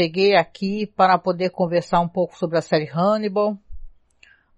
[0.00, 3.58] Cheguei aqui para poder conversar um pouco sobre a série Hannibal.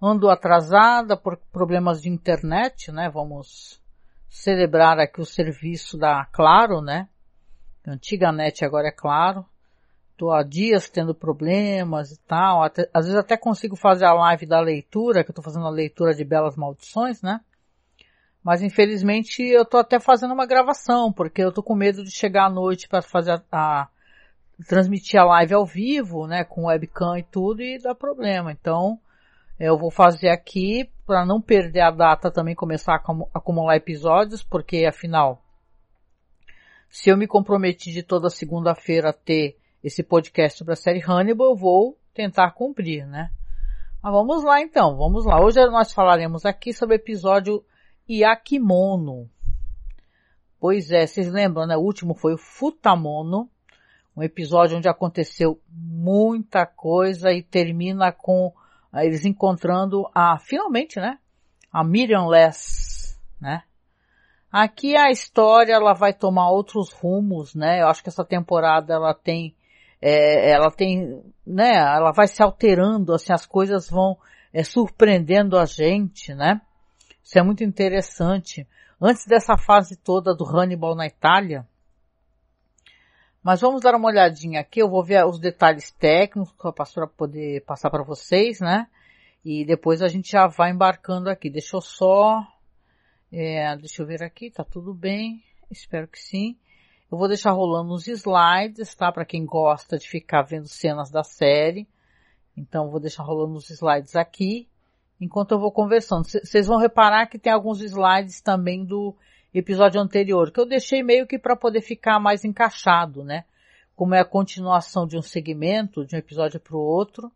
[0.00, 3.10] Ando atrasada por problemas de internet, né?
[3.12, 3.82] Vamos
[4.28, 7.08] celebrar aqui o serviço da Claro, né?
[7.84, 9.44] Antiga net agora é Claro.
[10.16, 12.62] Tô há dias tendo problemas e tal.
[12.62, 15.70] Até, às vezes até consigo fazer a live da leitura, que eu tô fazendo a
[15.70, 17.40] leitura de Belas Maldições, né?
[18.44, 22.46] Mas infelizmente eu tô até fazendo uma gravação, porque eu tô com medo de chegar
[22.46, 23.88] à noite para fazer a, a,
[24.68, 28.52] transmitir a live ao vivo, né, com webcam e tudo e dar problema.
[28.52, 28.98] Então,
[29.58, 34.84] eu vou fazer aqui para não perder a data também começar a acumular episódios, porque
[34.84, 35.42] afinal,
[36.88, 41.56] se eu me comprometi de toda segunda-feira ter esse podcast sobre a série Hannibal, eu
[41.56, 43.30] vou tentar cumprir, né?
[44.02, 45.40] Mas vamos lá então, vamos lá.
[45.40, 47.64] Hoje nós falaremos aqui sobre o episódio
[48.08, 49.30] Yakimono.
[50.58, 51.76] Pois é, vocês lembram, né?
[51.76, 53.48] O último foi o Futamono,
[54.16, 58.52] um episódio onde aconteceu muita coisa e termina com
[58.92, 61.18] ah, eles encontrando a, finalmente, né?
[61.72, 63.62] A Miriam Less, né?
[64.52, 67.80] Aqui a história ela vai tomar outros rumos, né?
[67.80, 69.56] Eu acho que essa temporada ela tem,
[70.00, 71.70] é, ela tem, né?
[71.74, 74.18] Ela vai se alterando, assim, as coisas vão
[74.52, 76.60] é, surpreendendo a gente, né?
[77.24, 78.68] Isso é muito interessante.
[79.00, 81.66] Antes dessa fase toda do Hannibal na Itália,
[83.42, 86.54] mas vamos dar uma olhadinha aqui, eu vou ver os detalhes técnicos
[86.94, 88.86] para poder passar para vocês, né?
[89.44, 91.50] E depois a gente já vai embarcando aqui.
[91.50, 92.46] Deixa eu só,
[93.32, 96.56] é, deixa eu ver aqui, tá tudo bem, espero que sim.
[97.10, 99.10] Eu vou deixar rolando os slides, tá?
[99.10, 101.86] Para quem gosta de ficar vendo cenas da série.
[102.56, 104.68] Então vou deixar rolando os slides aqui
[105.20, 106.24] enquanto eu vou conversando.
[106.24, 109.14] Vocês vão reparar que tem alguns slides também do
[109.52, 113.44] episódio anterior, que eu deixei meio que para poder ficar mais encaixado, né?
[113.94, 117.30] Como é a continuação de um segmento, de um episódio para o outro,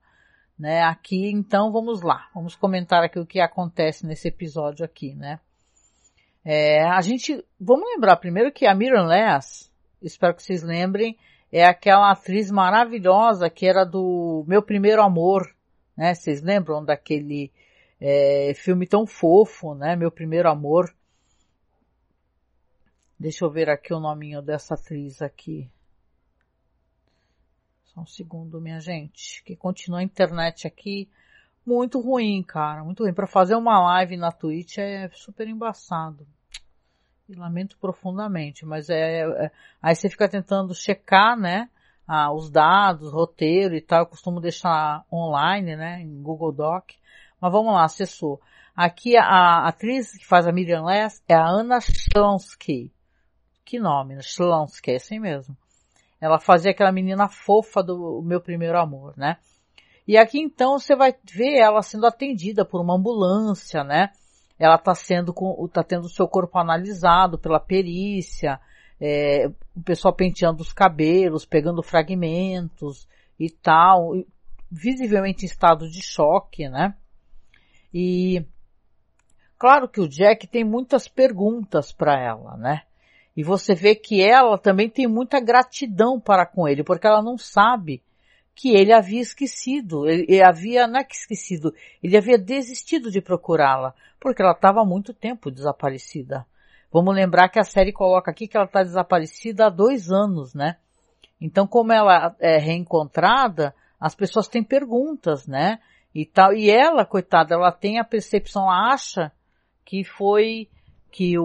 [0.58, 0.82] né?
[0.82, 2.28] Aqui, então, vamos lá.
[2.34, 5.38] Vamos comentar aqui o que acontece nesse episódio aqui, né?
[6.44, 11.18] É, a gente, vamos lembrar primeiro que a Miriam Less, espero que vocês lembrem,
[11.52, 15.54] é aquela atriz maravilhosa que era do Meu Primeiro Amor,
[15.96, 16.14] né?
[16.14, 17.52] Vocês lembram daquele
[18.00, 19.96] é, filme tão fofo, né?
[19.96, 20.94] Meu primeiro amor.
[23.18, 25.70] Deixa eu ver aqui o nominho dessa atriz aqui.
[27.84, 29.42] Só um segundo, minha gente.
[29.42, 31.08] Que continua a internet aqui
[31.64, 32.84] muito ruim, cara.
[32.84, 33.14] Muito ruim.
[33.14, 36.26] Para fazer uma live na Twitch é super embaçado.
[37.28, 38.64] E lamento profundamente.
[38.64, 39.50] Mas é, é,
[39.82, 41.70] aí você fica tentando checar, né?
[42.06, 44.00] Ah, os dados, roteiro e tal.
[44.00, 46.02] Eu costumo deixar online, né?
[46.02, 46.90] Em Google Doc.
[47.40, 48.40] Mas vamos lá, acessou.
[48.76, 52.92] Aqui a, a atriz que faz a Miriam Less é a Anna Shlonsky.
[53.66, 54.20] Que nome, né?
[54.22, 55.56] Shlonsky, é assim mesmo.
[56.20, 59.38] Ela fazia aquela menina fofa do meu primeiro amor, né?
[60.06, 64.12] E aqui então você vai ver ela sendo atendida por uma ambulância, né?
[64.56, 68.60] Ela está sendo com, tá tendo o seu corpo analisado pela perícia,
[69.00, 74.12] é, o pessoal penteando os cabelos, pegando fragmentos e tal,
[74.70, 76.94] visivelmente em estado de choque, né?
[77.92, 78.46] E
[79.58, 82.82] claro que o Jack tem muitas perguntas para ela, né?
[83.36, 87.36] E você vê que ela também tem muita gratidão para com ele, porque ela não
[87.36, 88.02] sabe
[88.54, 93.20] que ele havia esquecido, ele, ele havia, não é que esquecido, ele havia desistido de
[93.20, 96.46] procurá-la, porque ela estava há muito tempo desaparecida.
[96.90, 100.76] Vamos lembrar que a série coloca aqui que ela está desaparecida há dois anos, né?
[101.38, 105.78] Então, como ela é reencontrada, as pessoas têm perguntas, né?
[106.16, 106.54] e tal.
[106.54, 109.30] E ela, coitada, ela tem a percepção, ela acha
[109.84, 110.66] que foi
[111.12, 111.44] que o,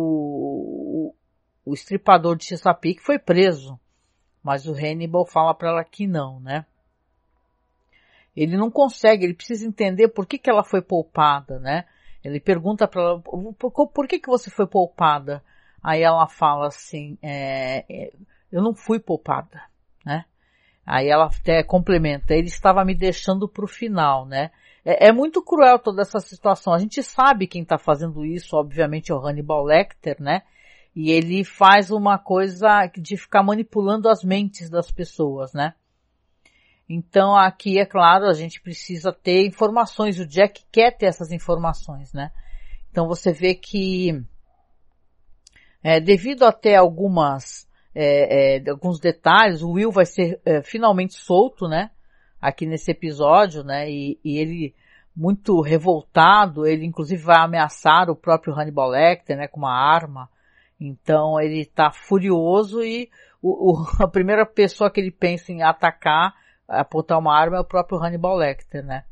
[1.65, 3.79] o estripador de Chesapeake foi preso.
[4.43, 6.65] Mas o Hannibal fala para ela que não, né?
[8.35, 11.85] Ele não consegue, ele precisa entender por que, que ela foi poupada, né?
[12.23, 15.43] Ele pergunta para ela, por, por, que, que você foi poupada?
[15.83, 18.13] Aí ela fala assim, é, é,
[18.51, 19.61] eu não fui poupada,
[20.05, 20.25] né?
[20.85, 24.51] Aí ela até complementa, ele estava me deixando para o final, né?
[24.83, 26.73] É, é, muito cruel toda essa situação.
[26.73, 30.41] A gente sabe quem está fazendo isso, obviamente é o Hannibal Lecter, né?
[30.95, 35.73] E ele faz uma coisa de ficar manipulando as mentes das pessoas, né?
[36.89, 40.19] Então aqui, é claro, a gente precisa ter informações.
[40.19, 42.31] O Jack quer ter essas informações, né?
[42.89, 44.21] Então você vê que,
[45.81, 47.65] é, devido até algumas,
[47.95, 51.91] é, é, alguns detalhes, o Will vai ser é, finalmente solto, né?
[52.41, 53.89] aqui nesse episódio, né?
[53.89, 54.73] E, e, ele
[55.15, 59.47] muito revoltado, ele inclusive vai ameaçar o próprio Hannibal Lecter, né?
[59.47, 60.27] Com uma arma.
[60.81, 63.07] Então ele tá furioso e
[63.39, 66.33] o, o, a primeira pessoa que ele pensa em atacar,
[66.67, 69.03] apontar uma arma é o próprio Hannibal Lecter, né?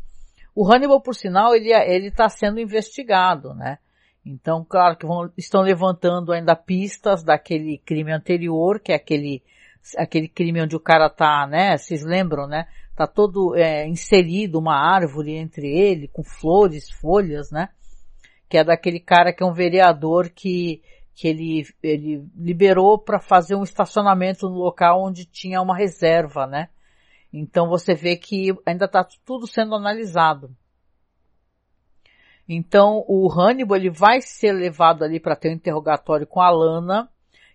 [0.55, 3.77] O Hannibal, por sinal, ele ele está sendo investigado, né?
[4.25, 9.43] Então, claro que vão, estão levantando ainda pistas daquele crime anterior, que é aquele
[9.95, 11.77] aquele crime onde o cara tá, né?
[11.77, 12.65] Vocês lembram, né?
[12.95, 17.69] Tá todo é, inserido uma árvore entre ele, com flores, folhas, né?
[18.49, 20.81] Que é daquele cara que é um vereador que
[21.13, 26.69] que ele, ele liberou para fazer um estacionamento no local onde tinha uma reserva, né?
[27.31, 30.55] Então você vê que ainda está tudo sendo analisado.
[32.47, 37.09] Então o Hannibal ele vai ser levado ali para ter um interrogatório com a Lana,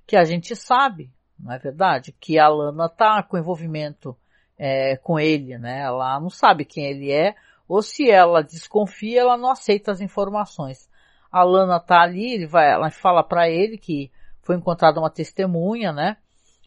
[0.06, 2.12] que a gente sabe, não é verdade?
[2.12, 4.16] Que a Lana tá com envolvimento
[4.56, 5.80] é, com ele, né?
[5.80, 7.34] Ela não sabe quem ele é,
[7.66, 10.88] ou se ela desconfia, ela não aceita as informações.
[11.34, 14.08] A Lana tá ali, ele vai, ela fala para ele que
[14.40, 16.16] foi encontrada uma testemunha, né?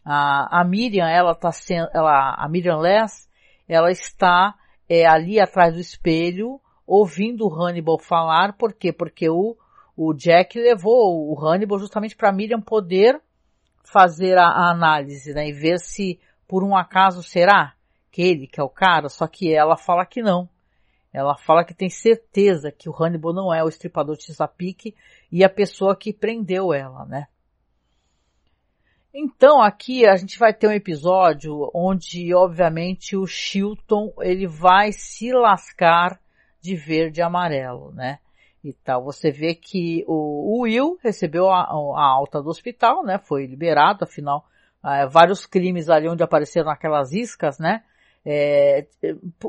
[0.04, 3.26] A, a Miriam, ela tá sendo, ela, a Miriam Less,
[3.66, 4.54] ela está
[4.86, 8.92] é, ali atrás do espelho, ouvindo o Hannibal falar, por quê?
[8.92, 9.56] Porque o,
[9.96, 13.18] o Jack levou o Hannibal justamente para Miriam poder
[13.82, 15.48] fazer a, a, análise, né?
[15.48, 17.72] E ver se por um acaso será
[18.10, 20.46] que ele que é o cara, só que ela fala que não.
[21.18, 24.94] Ela fala que tem certeza que o Hannibal não é o estripador de Chesapeake
[25.30, 27.26] e a pessoa que prendeu ela, né?
[29.12, 35.32] Então aqui a gente vai ter um episódio onde obviamente o Chilton ele vai se
[35.32, 36.20] lascar
[36.60, 38.18] de verde e amarelo, né?
[38.62, 39.04] E tal.
[39.04, 43.18] Você vê que o, Will recebeu a, a, alta do hospital, né?
[43.18, 44.44] Foi liberado, afinal,
[44.84, 47.82] é, vários crimes ali onde apareceram aquelas iscas, né?
[48.30, 48.86] É,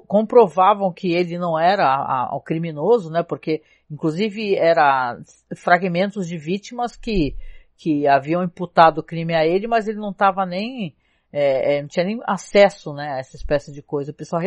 [0.08, 3.22] comprovavam que ele não era o criminoso, né?
[3.22, 3.62] Porque,
[3.92, 5.20] inclusive, era
[5.54, 7.36] fragmentos de vítimas que,
[7.76, 10.96] que haviam imputado o crime a ele, mas ele não estava nem,
[11.30, 13.16] é, é, não tinha nem acesso, né?
[13.16, 14.12] A essa espécie de coisa.
[14.12, 14.42] O pessoal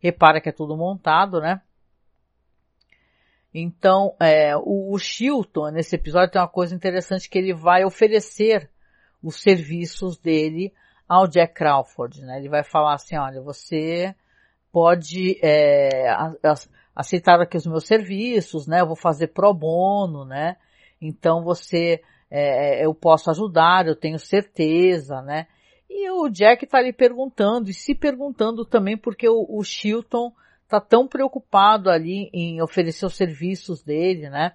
[0.00, 1.62] repara que é tudo montado, né?
[3.54, 8.68] Então, é, o, o Chilton, nesse episódio, tem uma coisa interessante que ele vai oferecer
[9.22, 10.72] os serviços dele
[11.08, 12.38] ao Jack Crawford, né?
[12.38, 14.14] Ele vai falar assim, olha, você
[14.70, 16.14] pode é,
[16.94, 18.80] aceitar aqui os meus serviços, né?
[18.80, 20.56] Eu vou fazer pro bono, né?
[21.00, 25.46] Então você, é, eu posso ajudar, eu tenho certeza, né?
[25.88, 30.32] E o Jack tá ali perguntando e se perguntando também porque o, o Chilton
[30.68, 34.52] tá tão preocupado ali em oferecer os serviços dele, né?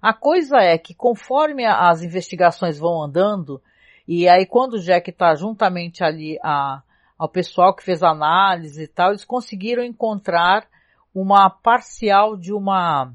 [0.00, 3.60] A coisa é que conforme as investigações vão andando,
[4.08, 6.82] e aí quando o Jack está juntamente ali a,
[7.18, 10.66] ao pessoal que fez a análise e tal, eles conseguiram encontrar
[11.14, 13.12] uma parcial de uma,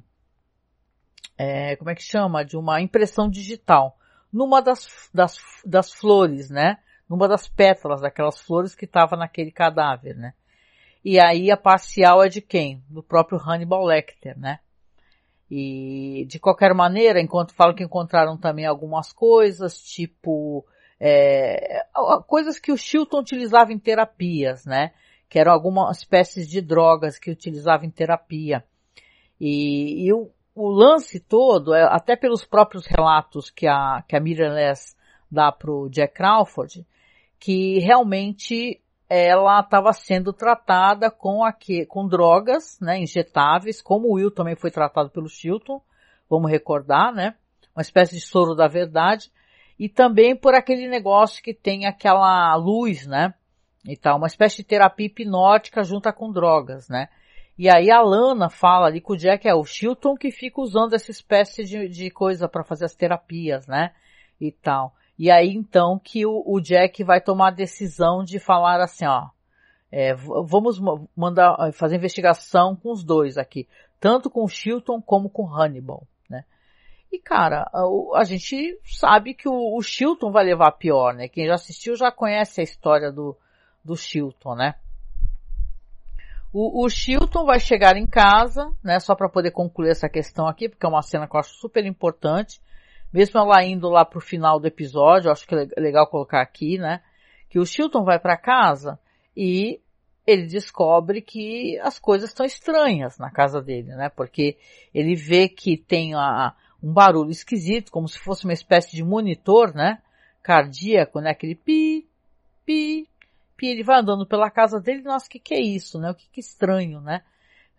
[1.38, 2.46] é, como é que chama?
[2.46, 3.98] De uma impressão digital.
[4.32, 6.78] Numa das, das, das flores, né?
[7.10, 10.34] Numa das pétalas daquelas flores que estava naquele cadáver, né?
[11.04, 12.84] E aí a parcial é de quem?
[12.88, 14.60] Do próprio Hannibal Lecter, né?
[15.50, 20.66] E de qualquer maneira, enquanto falam que encontraram também algumas coisas, tipo
[21.06, 21.86] é,
[22.28, 24.94] coisas que o Chilton utilizava em terapias, né?
[25.28, 28.64] Que eram algumas espécies de drogas que utilizava em terapia.
[29.38, 34.20] E, e o, o, lance todo, é, até pelos próprios relatos que a, que a
[34.22, 34.96] Miriam Less
[35.30, 36.88] dá pro Jack Crawford,
[37.38, 38.80] que realmente
[39.10, 44.72] ela estava sendo tratada com, aqui, com drogas, né, injetáveis, como o Will também foi
[44.72, 45.82] tratado pelo Chilton,
[46.30, 47.36] vamos recordar, né,
[47.76, 49.30] uma espécie de soro da verdade,
[49.80, 53.34] e também por aquele negócio que tem aquela luz, né,
[53.86, 57.10] e tal, uma espécie de terapia hipnótica junto com drogas, né.
[57.58, 60.94] E aí a Lana fala ali com o Jack, é o Chilton que fica usando
[60.94, 63.92] essa espécie de, de coisa para fazer as terapias, né,
[64.40, 64.94] e tal.
[65.18, 69.28] E aí então que o, o Jack vai tomar a decisão de falar assim, ó,
[69.92, 70.82] é, vamos
[71.16, 73.68] mandar fazer investigação com os dois aqui,
[74.00, 76.08] tanto com o Chilton como com o Hannibal?
[77.14, 81.28] E cara, a, a gente sabe que o, o, Chilton vai levar pior, né?
[81.28, 83.38] Quem já assistiu já conhece a história do,
[83.86, 84.76] do Chilton, né?
[86.52, 89.00] O, o Chilton vai chegar em casa, né?
[89.00, 91.86] Só para poder concluir essa questão aqui, porque é uma cena que eu acho super
[91.86, 92.60] importante
[93.14, 97.02] mesmo ela indo lá pro final do episódio, acho que é legal colocar aqui, né?
[97.48, 99.00] Que o Chilton vai para casa
[99.38, 99.80] e
[100.26, 104.10] ele descobre que as coisas estão estranhas na casa dele, né?
[104.10, 104.58] Porque
[104.92, 109.74] ele vê que tem a, um barulho esquisito, como se fosse uma espécie de monitor,
[109.74, 110.00] né?
[110.42, 111.32] Cardíaco, né?
[111.32, 112.06] Aquele pi,
[112.66, 113.08] pi,
[113.56, 113.68] pi.
[113.68, 116.12] Ele vai andando pela casa dele, nossa, o que, que é isso, né?
[116.12, 117.22] O que, que estranho, né?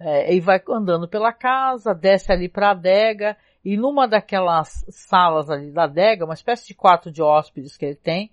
[0.01, 5.49] É, ele vai andando pela casa, desce ali para a adega e numa daquelas salas
[5.51, 8.31] ali da adega, uma espécie de quarto de hóspedes que ele tem,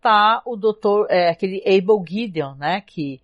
[0.00, 3.20] tá o doutor, é, aquele Abel Gideon, né, que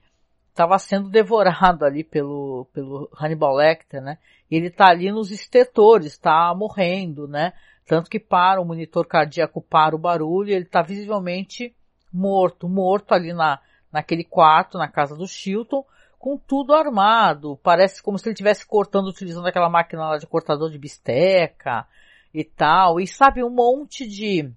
[0.51, 4.19] estava sendo devorado ali pelo, pelo Hannibal Lecter, né,
[4.51, 7.53] ele tá ali nos estetores, tá morrendo, né,
[7.87, 11.75] tanto que para o monitor cardíaco para o barulho, ele tá visivelmente
[12.13, 13.61] morto, morto ali na,
[13.93, 15.85] naquele quarto, na casa do Chilton,
[16.19, 20.71] com tudo armado, parece como se ele estivesse cortando utilizando aquela máquina lá de cortador
[20.71, 21.87] de bisteca
[22.35, 24.51] e tal, e sabe, um monte de,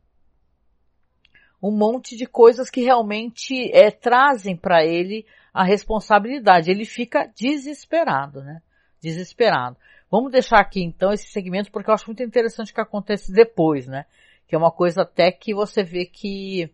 [1.61, 6.71] um monte de coisas que realmente é, trazem para ele a responsabilidade.
[6.71, 8.61] Ele fica desesperado, né?
[9.01, 9.77] Desesperado.
[10.11, 13.87] Vamos deixar aqui então esse segmento porque eu acho muito interessante o que acontece depois,
[13.87, 14.05] né?
[14.47, 16.71] Que é uma coisa até que você vê que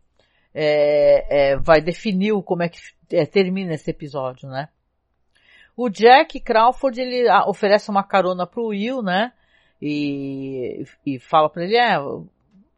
[0.53, 2.79] é, é, vai definir como é que
[3.11, 4.69] é, termina esse episódio, né?
[5.75, 9.33] O Jack Crawford ele ah, oferece uma carona pro Will, né?
[9.81, 11.97] E, e fala para ele, é,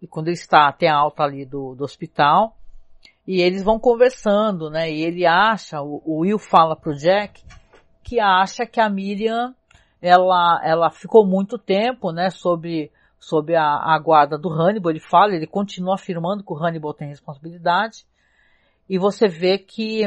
[0.10, 2.58] quando ele está, tem a alta ali do, do hospital,
[3.28, 4.92] e eles vão conversando, né?
[4.92, 7.44] E ele acha, o, o Will fala pro Jack,
[8.08, 9.54] que acha que a Miriam,
[10.02, 15.36] ela, ela ficou muito tempo, né, sob, sob a, a guarda do Hannibal, ele fala,
[15.36, 18.06] ele continua afirmando que o Hannibal tem responsabilidade,
[18.90, 20.06] e você vê que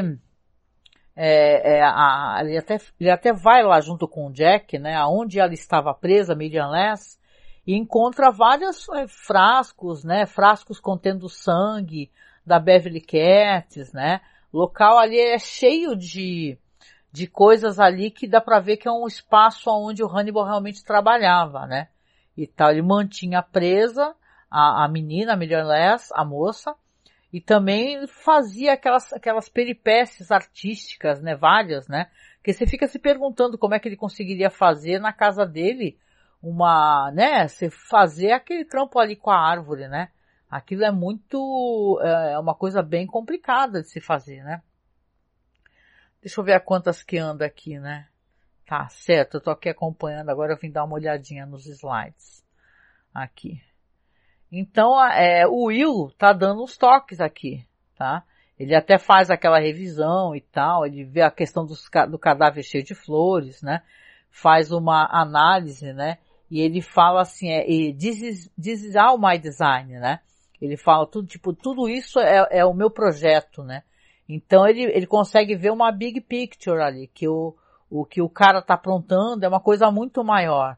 [1.15, 5.39] é, é, a, ele, até, ele até vai lá junto com o Jack, né, aonde
[5.39, 7.19] ela estava presa, Miriam Less,
[7.67, 12.09] e encontra vários é, frascos, né, frascos contendo sangue
[12.43, 16.57] da Beverly Cats, né, local ali é cheio de,
[17.11, 20.83] de coisas ali que dá para ver que é um espaço onde o Hannibal realmente
[20.83, 21.89] trabalhava, né,
[22.37, 24.15] e tal, ele mantinha presa
[24.49, 26.73] a, a menina, a Miriam Less, a moça,
[27.31, 32.09] e também fazia aquelas, aquelas peripécias artísticas, né, várias, né,
[32.43, 35.97] que você fica se perguntando como é que ele conseguiria fazer na casa dele
[36.41, 40.09] uma, né, você fazer aquele trampo ali com a árvore, né,
[40.49, 44.61] aquilo é muito, é, é uma coisa bem complicada de se fazer, né.
[46.21, 48.07] Deixa eu ver a quantas que anda aqui, né.
[48.65, 52.45] Tá, certo, eu tô aqui acompanhando, agora eu vim dar uma olhadinha nos slides.
[53.13, 53.61] Aqui.
[54.51, 57.65] Então, é, o Will tá dando uns toques aqui,
[57.97, 58.23] tá?
[58.57, 62.83] Ele até faz aquela revisão e tal, ele vê a questão dos, do cadáver cheio
[62.83, 63.81] de flores, né?
[64.29, 66.19] Faz uma análise, né?
[66.49, 67.63] E ele fala assim, é,
[67.93, 70.19] this, is, this is all my design, né?
[70.61, 73.83] Ele fala tudo, tipo, tudo isso é, é o meu projeto, né?
[74.33, 77.53] Então ele, ele consegue ver uma big picture ali, que o,
[77.89, 80.77] o que o cara tá aprontando é uma coisa muito maior.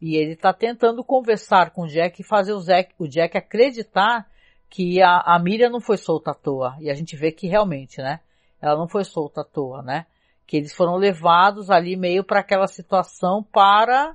[0.00, 4.28] E ele está tentando conversar com o Jack e fazer o, Jack, o Jack acreditar
[4.68, 6.76] que a, a Miriam não foi solta à toa.
[6.78, 8.20] E a gente vê que realmente, né?
[8.60, 10.04] Ela não foi solta à toa, né?
[10.46, 14.14] Que eles foram levados ali meio para aquela situação para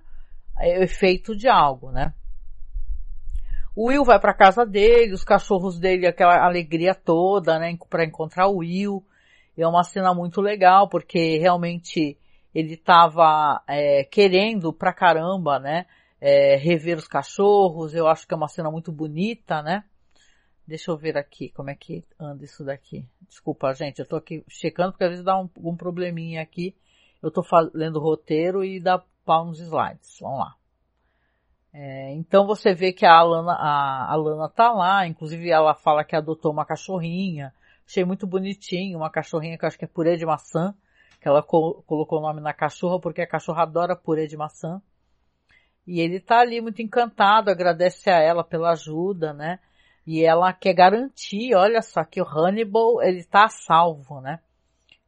[0.59, 2.13] é, efeito de algo, né?
[3.81, 7.77] O Will vai para casa dele, os cachorros dele, aquela alegria toda, né?
[7.89, 9.01] Para encontrar o Will.
[9.57, 12.17] É uma cena muito legal, porque realmente
[12.53, 15.85] ele estava é, querendo pra caramba, né?
[16.19, 19.85] É, rever os cachorros, eu acho que é uma cena muito bonita, né?
[20.67, 23.07] Deixa eu ver aqui como é que anda isso daqui.
[23.29, 26.75] Desculpa, gente, eu tô aqui checando porque às vezes dá um, um probleminha aqui.
[27.23, 27.41] Eu tô
[27.73, 30.17] lendo o roteiro e dá pau nos slides.
[30.19, 30.58] Vamos lá.
[31.71, 36.03] É, então você vê que a Alana, a, a Alana tá lá, inclusive ela fala
[36.03, 37.53] que adotou uma cachorrinha.
[37.87, 40.75] Achei muito bonitinho, uma cachorrinha que eu acho que é purê de maçã
[41.19, 44.81] que ela co colocou o nome na cachorra porque a cachorra adora purê de maçã.
[45.85, 49.59] E ele tá ali muito encantado, agradece a ela pela ajuda, né?
[50.05, 54.39] E ela quer garantir, olha só, que o Hannibal, ele tá salvo, né?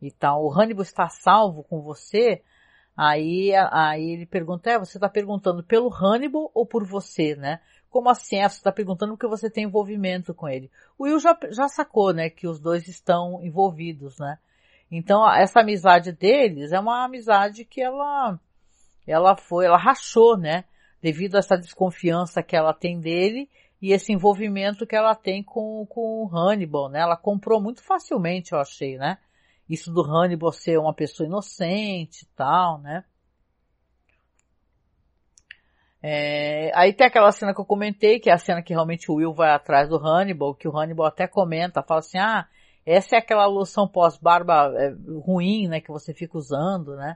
[0.02, 2.44] Então, o Hannibal está salvo com você?
[2.96, 7.60] Aí, aí ele pergunta, é, você está perguntando pelo Hannibal ou por você, né?
[7.90, 8.38] Como assim?
[8.38, 10.70] É, você está perguntando porque você tem envolvimento com ele.
[10.98, 14.38] O Will já, já sacou, né, que os dois estão envolvidos, né?
[14.92, 18.38] Então, essa amizade deles é uma amizade que ela,
[19.08, 20.66] ela foi, ela rachou, né?
[21.02, 23.50] Devido a essa desconfiança que ela tem dele
[23.82, 27.00] e esse envolvimento que ela tem com, com o Hannibal, né?
[27.00, 29.18] Ela comprou muito facilmente, eu achei, né?
[29.72, 33.06] Isso do Hannibal ser uma pessoa inocente e tal, né?
[36.04, 39.16] É, aí tem aquela cena que eu comentei, que é a cena que realmente o
[39.16, 42.50] Will vai atrás do Hannibal, que o Hannibal até comenta, fala assim, ah,
[42.86, 47.16] essa é aquela loção pós-barba é, ruim, né, que você fica usando, né?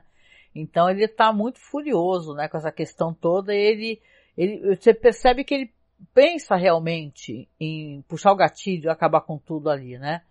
[0.54, 3.54] Então ele tá muito furioso, né, com essa questão toda.
[3.54, 4.00] Ele,
[4.34, 5.74] ele, você percebe que ele
[6.14, 10.22] pensa realmente em puxar o gatilho e acabar com tudo ali, né?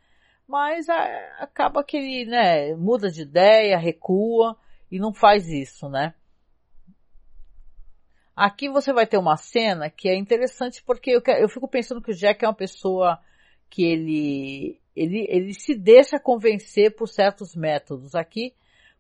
[0.48, 4.56] Mas é, acaba que ele, né, muda de ideia, recua
[4.92, 6.14] e não faz isso, né?
[8.36, 12.12] Aqui você vai ter uma cena que é interessante porque eu, eu fico pensando que
[12.12, 13.18] o Jack é uma pessoa
[13.70, 18.14] que ele, ele, ele se deixa convencer por certos métodos.
[18.14, 18.54] Aqui,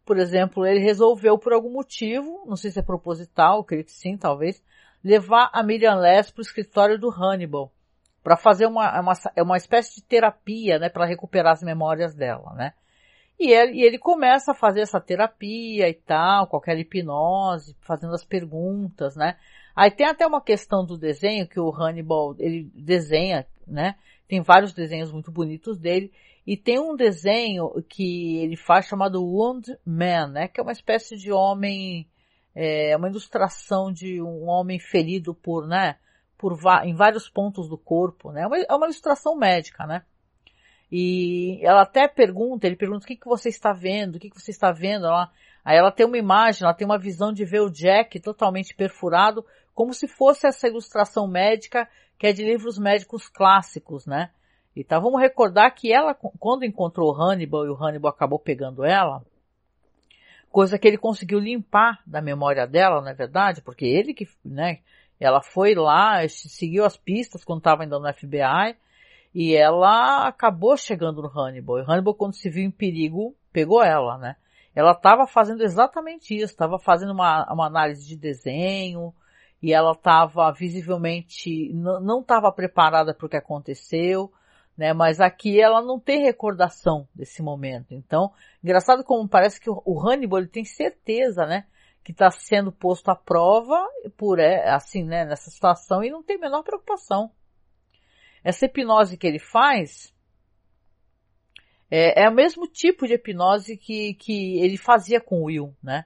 [0.05, 4.17] por exemplo, ele resolveu por algum motivo, não sei se é proposital, creio que sim,
[4.17, 4.63] talvez,
[5.03, 7.74] levar a Miriam Less para o escritório do Hannibal
[8.25, 12.73] para fazer uma, uma, uma espécie de terapia, né, para recuperar as memórias dela, né.
[13.39, 18.25] E ele, e ele começa a fazer essa terapia e tal, qualquer hipnose, fazendo as
[18.25, 19.37] perguntas, né.
[19.75, 23.93] Aí tem até uma questão do desenho que o Hannibal, ele desenha, né,
[24.27, 26.11] tem vários desenhos muito bonitos dele,
[26.47, 31.15] e tem um desenho que ele faz chamado Wound Man, né, que é uma espécie
[31.15, 32.07] de homem,
[32.55, 35.97] é uma ilustração de um homem ferido por, né,
[36.45, 38.43] por, em vários pontos do corpo, né?
[38.43, 40.03] É uma, é uma ilustração médica, né?
[40.91, 44.39] E ela até pergunta, ele pergunta o que, que você está vendo, o que, que
[44.39, 45.07] você está vendo.
[45.07, 45.31] Ela,
[45.63, 49.43] aí ela tem uma imagem, ela tem uma visão de ver o Jack totalmente perfurado,
[49.73, 54.29] como se fosse essa ilustração médica que é de livros médicos clássicos, né?
[54.75, 59.25] Então vamos recordar que ela, quando encontrou o Hannibal e o Hannibal acabou pegando ela,
[60.51, 63.63] coisa que ele conseguiu limpar da memória dela, não é verdade?
[63.63, 64.81] Porque ele que, né,
[65.19, 68.75] ela foi lá, seguiu as pistas quando estava ainda no FBI
[69.33, 71.79] e ela acabou chegando no Hannibal.
[71.79, 74.35] E Hannibal, quando se viu em perigo, pegou ela, né?
[74.73, 79.13] Ela estava fazendo exatamente isso, estava fazendo uma, uma análise de desenho
[79.61, 84.31] e ela estava visivelmente, não estava preparada para o que aconteceu,
[84.77, 84.93] né?
[84.93, 87.93] Mas aqui ela não tem recordação desse momento.
[87.93, 88.31] Então,
[88.63, 91.65] engraçado como parece que o Hannibal ele tem certeza, né?
[92.05, 93.83] Que está sendo posto à prova
[94.15, 97.31] por é, assim, né, nessa situação e não tem a menor preocupação.
[98.43, 100.13] Essa hipnose que ele faz
[101.89, 106.05] é, é, o mesmo tipo de hipnose que, que ele fazia com o Will, né?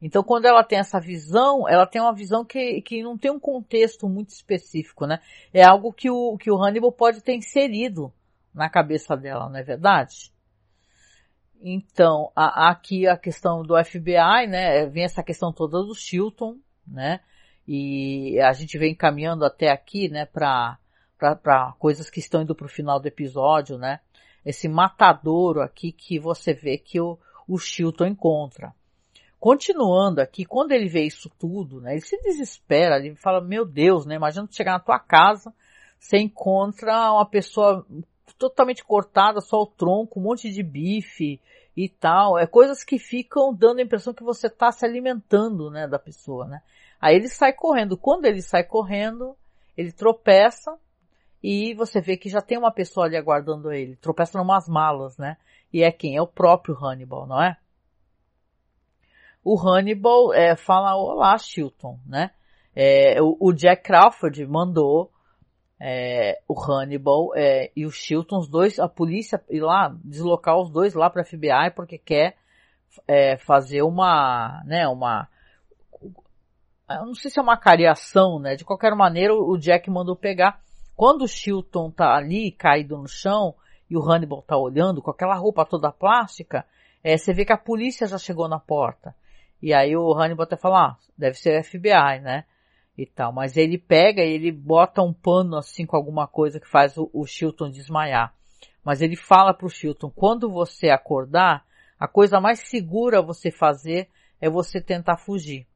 [0.00, 3.40] Então, quando ela tem essa visão, ela tem uma visão que, que não tem um
[3.40, 5.20] contexto muito específico, né?
[5.52, 8.12] É algo que o, que o Hannibal pode ter inserido
[8.54, 10.32] na cabeça dela, não é verdade?
[11.62, 17.20] Então, a, aqui a questão do FBI, né, vem essa questão toda do Chilton, né,
[17.68, 20.78] e a gente vem caminhando até aqui, né, para
[21.18, 24.00] para coisas que estão indo para o final do episódio, né,
[24.42, 28.74] esse matadouro aqui que você vê que o, o Chilton encontra.
[29.38, 34.06] Continuando aqui, quando ele vê isso tudo, né, ele se desespera, ele fala, meu Deus,
[34.06, 35.52] né, imagina chegar na tua casa,
[35.98, 37.86] você encontra uma pessoa
[38.40, 41.38] totalmente cortada, só o tronco, um monte de bife
[41.76, 42.38] e tal.
[42.38, 46.46] É coisas que ficam dando a impressão que você está se alimentando, né, da pessoa,
[46.48, 46.62] né.
[46.98, 47.98] Aí ele sai correndo.
[47.98, 49.36] Quando ele sai correndo,
[49.76, 50.74] ele tropeça
[51.42, 53.96] e você vê que já tem uma pessoa ali aguardando ele.
[53.96, 55.36] Tropeça em umas malas, né.
[55.70, 56.16] E é quem?
[56.16, 57.58] É o próprio Hannibal, não é?
[59.44, 62.30] O Hannibal é, fala, olá, Chilton, né?
[62.74, 65.10] É, o, o Jack Crawford mandou
[65.80, 70.70] é, o Hannibal é, e o Chilton, os dois, a polícia ir lá, deslocar os
[70.70, 72.36] dois lá para FBI porque quer
[73.08, 75.26] é, fazer uma, né, uma,
[76.90, 80.60] eu não sei se é uma cariação, né, de qualquer maneira o Jack mandou pegar.
[80.94, 83.54] Quando o Chilton tá ali, caído no chão,
[83.88, 86.64] e o Hannibal tá olhando com aquela roupa toda plástica,
[87.02, 89.14] é, você vê que a polícia já chegou na porta.
[89.62, 92.44] E aí o Hannibal até fala, ah, deve ser FBI, né?
[93.02, 93.32] E tal.
[93.32, 97.10] Mas ele pega e ele bota um pano assim com alguma coisa que faz o,
[97.12, 98.34] o Chilton desmaiar.
[98.84, 101.64] Mas ele fala pro Chilton, quando você acordar,
[101.98, 104.08] a coisa mais segura você fazer
[104.40, 105.66] é você tentar fugir.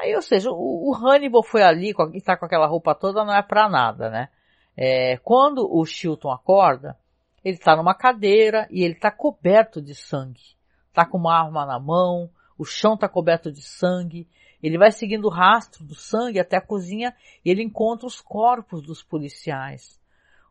[0.00, 3.34] Aí, ou seja, o, o Hannibal foi ali e tá com aquela roupa toda não
[3.34, 4.28] é para nada, né?
[4.76, 6.96] É, quando o Chilton acorda,
[7.44, 10.56] ele está numa cadeira e ele está coberto de sangue.
[10.92, 14.28] Tá com uma arma na mão, o chão está coberto de sangue
[14.62, 18.82] ele vai seguindo o rastro do sangue até a cozinha e ele encontra os corpos
[18.82, 20.00] dos policiais.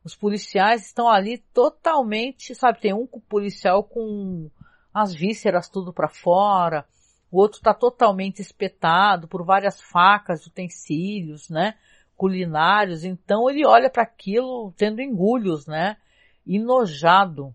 [0.03, 4.49] Os policiais estão ali totalmente, sabe, tem um policial com
[4.93, 6.85] as vísceras tudo para fora,
[7.29, 11.75] o outro está totalmente espetado por várias facas, utensílios, né,
[12.15, 13.03] culinários.
[13.03, 15.97] Então ele olha para aquilo tendo engulhos, né,
[16.45, 17.53] enojado.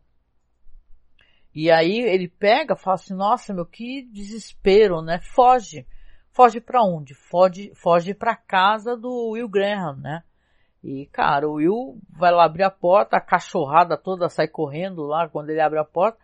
[1.54, 5.86] E aí ele pega, fala assim, nossa, meu, que desespero, né, foge.
[6.32, 7.14] Foge para onde?
[7.14, 10.24] Foge, foge para casa do Will Graham, né?
[10.82, 15.28] E, cara, o Will vai lá abrir a porta, a cachorrada toda sai correndo lá
[15.28, 16.18] quando ele abre a porta.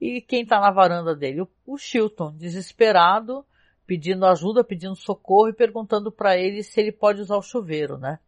[0.00, 1.42] E quem tá na varanda dele?
[1.42, 3.44] O, o Chilton, desesperado,
[3.86, 8.20] pedindo ajuda, pedindo socorro e perguntando para ele se ele pode usar o chuveiro, né?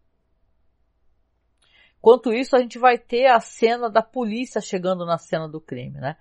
[1.99, 6.01] Enquanto isso, a gente vai ter a cena da polícia chegando na cena do crime,
[6.01, 6.17] né?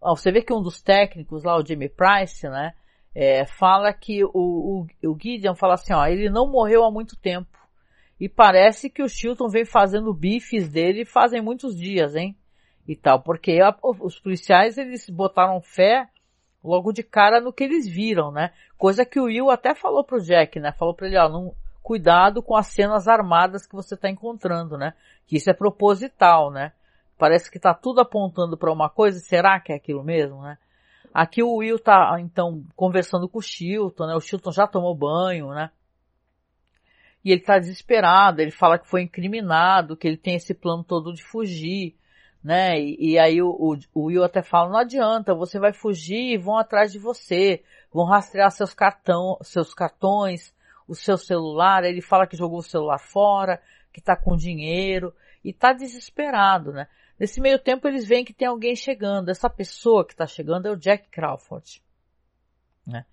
[0.00, 2.74] Você vê que um dos técnicos lá, o Jimmy Price, né?
[3.18, 7.16] É, fala que o, o, o Gideon fala assim, ó, ele não morreu há muito
[7.16, 7.48] tempo.
[8.20, 12.36] E parece que o Chilton vem fazendo bifes dele fazem muitos dias, hein?
[12.86, 16.06] E tal, porque a, os policiais eles botaram fé
[16.62, 18.52] logo de cara no que eles viram, né?
[18.76, 20.70] Coisa que o Will até falou pro Jack, né?
[20.72, 24.92] Falou para ele, ó, não, cuidado com as cenas armadas que você está encontrando, né?
[25.26, 26.72] Que isso é proposital, né?
[27.16, 30.58] Parece que tá tudo apontando para uma coisa, será que é aquilo mesmo, né?
[31.18, 34.14] Aqui o Will tá, então, conversando com o Chilton, né?
[34.14, 35.70] O Chilton já tomou banho, né?
[37.24, 41.14] E ele tá desesperado, ele fala que foi incriminado, que ele tem esse plano todo
[41.14, 41.96] de fugir,
[42.44, 42.78] né?
[42.78, 46.36] E, e aí o, o, o, Will até fala, não adianta, você vai fugir e
[46.36, 50.54] vão atrás de você, vão rastrear seus cartão, seus cartões,
[50.86, 53.58] o seu celular, ele fala que jogou o celular fora,
[53.90, 56.86] que tá com dinheiro, e tá desesperado, né?
[57.18, 59.30] Nesse meio tempo eles veem que tem alguém chegando.
[59.30, 61.82] Essa pessoa que está chegando é o Jack Crawford.
[62.86, 63.04] Né?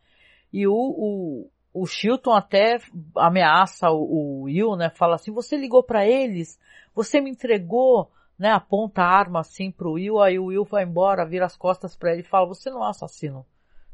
[0.52, 2.78] E o, o, o Chilton até
[3.16, 4.89] ameaça o, o Will, né?
[4.89, 6.60] Fala assim, você ligou para eles?
[6.94, 8.12] Você me entregou?
[8.38, 8.52] Né?
[8.52, 12.12] Aponta a arma assim pro Will, aí o Will vai embora, vira as costas para
[12.12, 13.46] ele e fala, você não é assassino,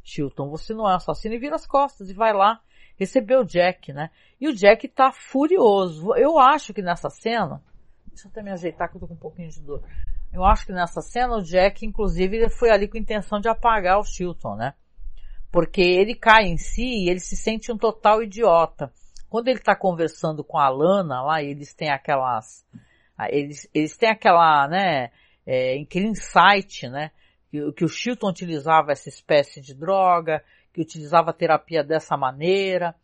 [0.03, 2.61] Chilton, você não é assassino, e vira as costas e vai lá
[2.97, 4.09] receber o Jack, né?
[4.39, 6.13] E o Jack tá furioso.
[6.15, 7.63] Eu acho que nessa cena,
[8.09, 9.83] Deixa eu até me ajeitar que eu tô com um pouquinho de dor.
[10.31, 13.99] Eu acho que nessa cena o Jack, inclusive, foi ali com a intenção de apagar
[13.99, 14.73] o Chilton, né?
[15.51, 18.91] Porque ele cai em si e ele se sente um total idiota.
[19.29, 22.65] Quando ele tá conversando com a Lana lá, eles têm aquelas,
[23.17, 25.11] ah, eles, eles têm aquela, né,
[25.45, 27.11] é, aquele insight, né,
[27.49, 30.43] que, que o Chilton utilizava essa espécie de droga,
[30.73, 32.95] que utilizava a terapia dessa maneira.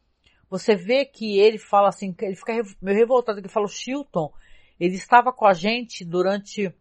[0.49, 4.31] Você vê que ele fala assim, ele fica meio revoltado, ele fala, o Chilton,
[4.79, 6.73] ele estava com a gente durante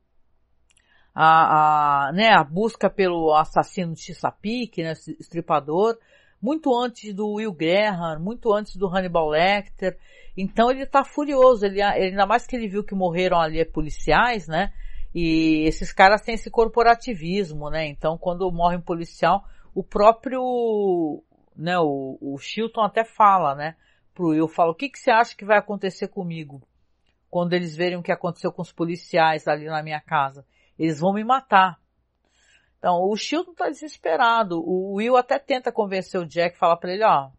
[1.14, 5.96] a, a, né, a busca pelo assassino Chesapeake, né, estripador,
[6.42, 9.96] muito antes do Will Graham, muito antes do Hannibal Lecter.
[10.36, 14.72] Então ele está furioso, ele, ainda mais que ele viu que morreram ali policiais, né?
[15.14, 17.86] E esses caras têm esse corporativismo, né?
[17.86, 21.22] Então quando morre um policial, o próprio,
[21.56, 23.76] né, o, o Chilton até fala, né,
[24.12, 26.60] pro Will, fala, o que que você acha que vai acontecer comigo?
[27.34, 30.46] Quando eles verem o que aconteceu com os policiais ali na minha casa.
[30.78, 31.80] Eles vão me matar.
[32.78, 34.60] Então, o Shilton está desesperado.
[34.60, 37.30] O Will até tenta convencer o Jack, fala para ele, ó,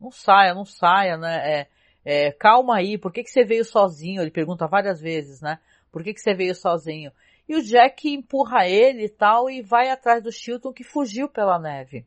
[0.00, 1.36] não saia, não saia, né?
[1.52, 1.68] É,
[2.04, 4.22] é, calma aí, por que, que você veio sozinho?
[4.22, 5.58] Ele pergunta várias vezes, né?
[5.90, 7.10] Por que, que você veio sozinho?
[7.48, 11.58] E o Jack empurra ele e tal e vai atrás do Shilton que fugiu pela
[11.58, 12.06] neve.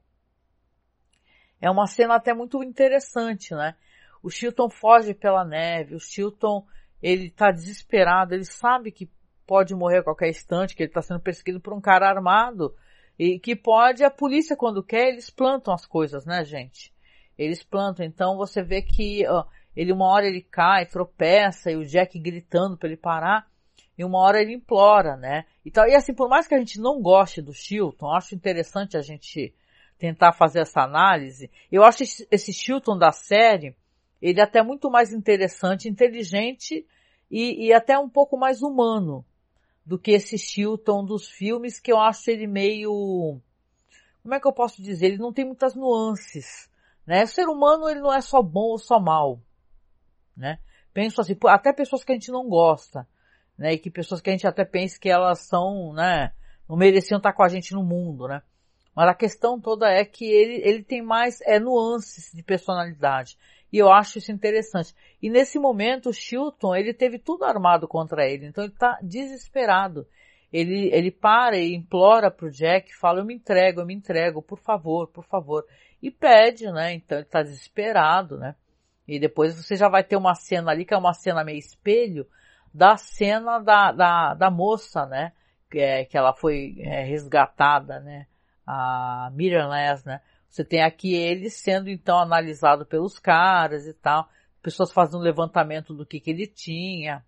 [1.60, 3.76] É uma cena até muito interessante, né?
[4.24, 6.66] O Shilton foge pela neve, o Shilton
[7.04, 9.12] ele está desesperado, ele sabe que
[9.46, 12.74] pode morrer a qualquer instante, que ele está sendo perseguido por um cara armado
[13.20, 16.94] e que pode, a polícia quando quer, eles plantam as coisas, né, gente?
[17.38, 19.44] Eles plantam, então você vê que ó,
[19.76, 23.46] ele uma hora ele cai, tropeça e o Jack gritando para ele parar
[23.98, 25.46] e uma hora ele implora, né?
[25.66, 29.02] Então, e assim, por mais que a gente não goste do Chilton, acho interessante a
[29.02, 29.54] gente
[30.00, 31.52] tentar fazer essa análise.
[31.72, 33.76] Eu acho esse Chilton da série,
[34.24, 36.88] ele é até muito mais interessante, inteligente
[37.30, 39.26] e, e até um pouco mais humano
[39.86, 43.38] do que esse Chilton dos filmes, que eu acho ele meio,
[44.22, 45.08] como é que eu posso dizer?
[45.08, 46.72] Ele não tem muitas nuances,
[47.06, 47.24] né?
[47.24, 49.42] O ser humano, ele não é só bom ou só mal,
[50.38, 50.58] né?
[50.94, 53.06] Penso assim, até pessoas que a gente não gosta,
[53.58, 53.74] né?
[53.74, 56.32] E que pessoas que a gente até pensa que elas são, né?
[56.70, 58.42] Não mereciam estar com a gente no mundo, né?
[58.96, 63.38] Mas a questão toda é que ele, ele tem mais, é nuances de personalidade.
[63.74, 64.94] E eu acho isso interessante.
[65.20, 68.46] E nesse momento, o Chilton, ele teve tudo armado contra ele.
[68.46, 70.08] Então ele está desesperado.
[70.52, 74.60] Ele, ele para e implora pro Jack, fala, eu me entrego, eu me entrego, por
[74.60, 75.66] favor, por favor.
[76.00, 76.94] E pede, né?
[76.94, 78.56] Então ele está desesperado, né?
[79.08, 82.28] E depois você já vai ter uma cena ali, que é uma cena meio espelho,
[82.72, 85.34] da cena da, da, da moça, né?
[85.72, 88.28] Que, é, que ela foi é, resgatada, né?
[88.68, 90.22] A Miriam Les, né?
[90.54, 94.30] Você tem aqui ele sendo então analisado pelos caras e tal,
[94.62, 97.26] pessoas fazendo um levantamento do que, que ele tinha,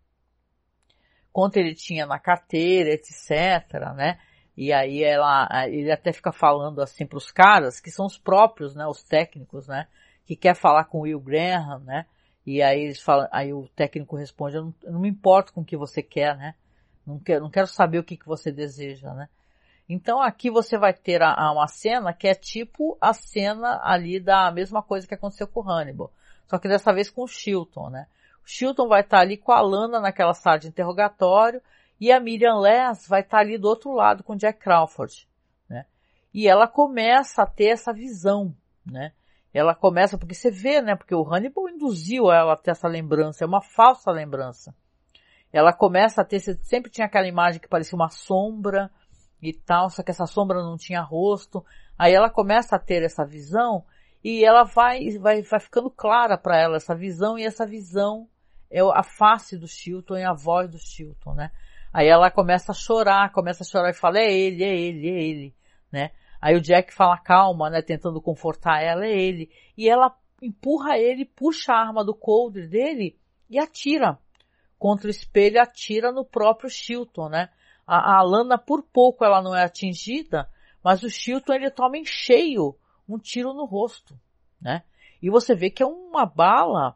[1.34, 3.32] quanto ele tinha na carteira, etc,
[3.96, 4.20] né?
[4.56, 8.76] E aí ela, ele até fica falando assim para os caras, que são os próprios,
[8.76, 9.88] né, os técnicos, né,
[10.24, 12.06] que quer falar com o Will Graham, né?
[12.46, 15.62] E aí eles falam, aí o técnico responde, eu não, eu não me importo com
[15.62, 16.54] o que você quer, né?
[17.04, 19.28] Não quero, não quero saber o que, que você deseja, né?
[19.88, 24.20] Então aqui você vai ter a, a uma cena que é tipo a cena ali
[24.20, 26.12] da mesma coisa que aconteceu com o Hannibal.
[26.48, 28.08] Só que dessa vez com o Chilton, né?
[28.44, 31.62] O Chilton vai estar ali com a Lana naquela sala de interrogatório
[32.00, 35.28] e a Miriam Les vai estar ali do outro lado com o Jack Crawford,
[35.70, 35.86] né?
[36.34, 39.12] E ela começa a ter essa visão, né?
[39.58, 43.44] ela começa, porque você vê, né, porque o Hannibal induziu ela a ter essa lembrança,
[43.44, 44.76] é uma falsa lembrança.
[45.52, 48.92] Ela começa a ter, sempre tinha aquela imagem que parecia uma sombra
[49.50, 51.66] e tal, só que essa sombra não tinha rosto.
[51.98, 53.84] Aí ela começa a ter essa visão
[54.24, 58.28] e ela vai, vai, vai ficando clara para ela essa visão e essa visão
[58.70, 61.52] é a face do Chilton e a voz do Chilton, né?
[61.94, 65.24] Aí ela começa a chorar, começa a chorar e fala, é ele, é ele, é
[65.24, 65.56] ele,
[65.92, 66.12] né?
[66.42, 69.50] Aí o Jack fala calma, né, tentando confortar ela, é ele.
[69.78, 73.18] E ela empurra ele, puxa a arma do coldre dele
[73.50, 74.20] e atira
[74.78, 77.50] contra o espelho, atira no próprio Chilton, né?
[77.86, 80.50] A, a Lana por pouco ela não é atingida,
[80.84, 82.76] mas o Chilton ele toma em cheio
[83.08, 84.18] um tiro no rosto,
[84.62, 84.84] né?
[85.22, 86.96] E você vê que é uma bala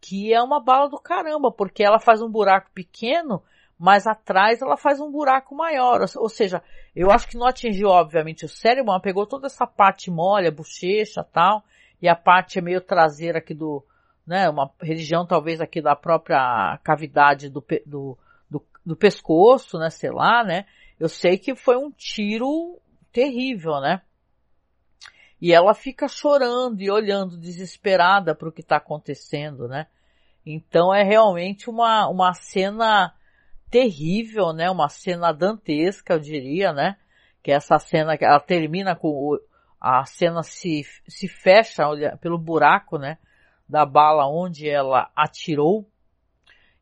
[0.00, 3.42] que é uma bala do caramba, porque ela faz um buraco pequeno,
[3.78, 6.04] mas atrás ela faz um buraco maior.
[6.16, 6.62] Ou seja,
[6.94, 10.50] eu acho que não atingiu, obviamente, o cérebro, mas pegou toda essa parte mole, a
[10.50, 11.64] bochecha tal,
[12.02, 13.82] e a parte meio traseira aqui do,
[14.26, 18.18] né, uma região talvez aqui da própria cavidade do, do,
[18.84, 20.66] do, pescoço, né, sei lá, né.
[20.98, 22.80] Eu sei que foi um tiro
[23.12, 24.02] terrível, né.
[25.40, 29.86] E ela fica chorando e olhando desesperada para o que está acontecendo, né?
[30.46, 33.14] Então é realmente uma, uma cena
[33.70, 34.70] terrível, né?
[34.70, 36.96] Uma cena dantesca, eu diria, né?
[37.42, 39.40] Que é essa cena que ela termina com o,
[39.80, 43.18] a cena se, se fecha olha, pelo buraco, né?
[43.68, 45.86] Da bala onde ela atirou.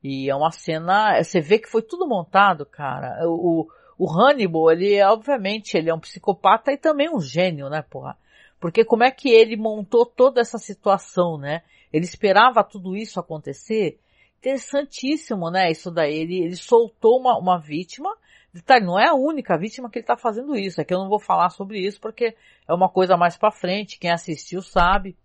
[0.03, 3.21] E é uma cena, você vê que foi tudo montado, cara.
[3.29, 8.17] O, o Hannibal, ele, obviamente, ele é um psicopata e também um gênio, né, porra?
[8.59, 11.63] Porque como é que ele montou toda essa situação, né?
[11.93, 13.99] Ele esperava tudo isso acontecer.
[14.39, 15.71] Interessantíssimo, né?
[15.71, 16.15] Isso daí.
[16.15, 18.17] Ele, ele soltou uma, uma vítima.
[18.65, 20.81] Tá, não é a única vítima que ele está fazendo isso.
[20.81, 22.37] É que eu não vou falar sobre isso porque
[22.69, 23.99] é uma coisa mais para frente.
[23.99, 25.17] Quem assistiu sabe.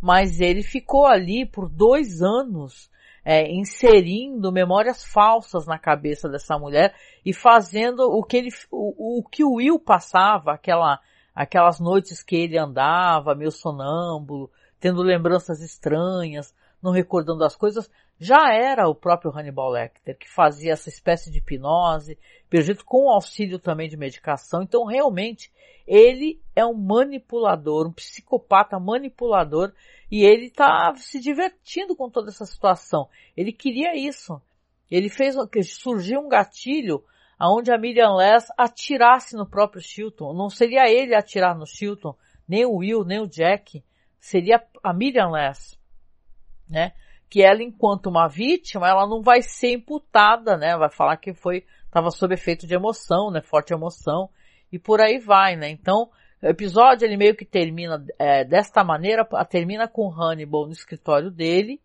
[0.00, 2.90] Mas ele ficou ali por dois anos
[3.28, 9.24] é, inserindo memórias falsas na cabeça dessa mulher e fazendo o que ele, o, o
[9.24, 11.00] que o Will passava, aquela
[11.34, 18.54] aquelas noites que ele andava meio sonâmbulo, tendo lembranças estranhas, não recordando as coisas, já
[18.54, 22.16] era o próprio Hannibal Lecter que fazia essa espécie de hipnose,
[22.48, 24.62] perdido com auxílio também de medicação.
[24.62, 25.52] Então, realmente,
[25.84, 29.72] ele é um manipulador, um psicopata manipulador,
[30.10, 33.08] e ele está se divertindo com toda essa situação.
[33.36, 34.40] Ele queria isso.
[34.90, 37.02] Ele fez surgiu um gatilho
[37.38, 40.32] aonde a Miriam Less atirasse no próprio Chilton.
[40.32, 42.16] Não seria ele atirar no Chilton,
[42.48, 43.84] nem o Will, nem o Jack.
[44.18, 45.76] Seria a Miriam Less,
[46.68, 46.92] né?
[47.28, 50.76] Que ela, enquanto uma vítima, ela não vai ser imputada, né?
[50.76, 53.42] Vai falar que foi, estava sob efeito de emoção, né?
[53.42, 54.30] Forte emoção.
[54.72, 55.68] E por aí vai, né?
[55.68, 56.08] Então,
[56.42, 61.80] o episódio ele meio que termina é, desta maneira, termina com Hannibal no escritório dele,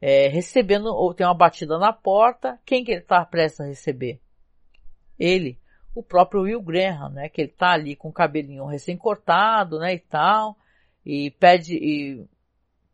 [0.00, 4.20] é, recebendo, ou tem uma batida na porta, quem que ele está prestes a receber?
[5.22, 5.58] ele,
[5.94, 9.98] o próprio Will Graham, né, que ele tá ali com o cabelinho recém-cortado, né, e
[9.98, 10.56] tal,
[11.04, 12.26] e pede, e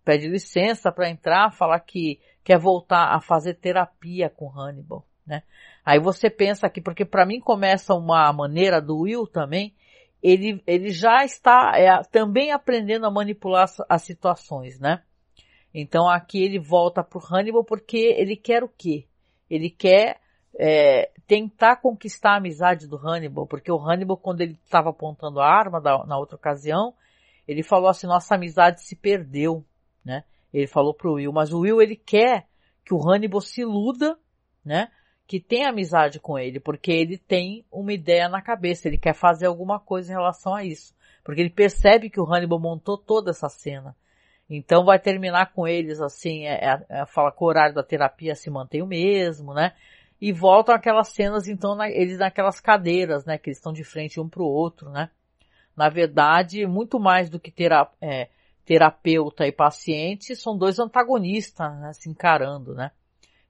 [0.05, 5.42] pede licença para entrar, falar que quer voltar a fazer terapia com Hannibal, né.
[5.85, 9.75] Aí você pensa aqui, porque para mim começa uma maneira do Will também,
[10.22, 15.02] ele, ele já está é, também aprendendo a manipular as, situações, né.
[15.72, 19.07] Então aqui ele volta pro Hannibal porque ele quer o quê?
[19.48, 20.20] Ele quer
[20.59, 25.46] é, tentar conquistar a amizade do Hannibal, porque o Hannibal, quando ele estava apontando a
[25.46, 26.94] arma da, na outra ocasião,
[27.46, 29.64] ele falou assim, nossa amizade se perdeu,
[30.04, 30.24] né?
[30.52, 32.46] Ele falou pro Will, mas o Will ele quer
[32.85, 34.18] que o Hannibal se iluda,
[34.64, 34.90] né?
[35.28, 39.46] Que tenha amizade com ele, porque ele tem uma ideia na cabeça, ele quer fazer
[39.46, 40.92] alguma coisa em relação a isso.
[41.22, 43.94] Porque ele percebe que o Hannibal montou toda essa cena.
[44.50, 48.34] Então vai terminar com eles assim, é, é, é, fala que o horário da terapia
[48.34, 49.74] se mantém o mesmo, né?
[50.20, 54.20] e voltam aquelas cenas, então, na, eles naquelas cadeiras, né, que eles estão de frente
[54.20, 55.10] um para o outro, né.
[55.76, 58.28] Na verdade, muito mais do que tera, é,
[58.64, 62.90] terapeuta e paciente, são dois antagonistas, né, se encarando, né.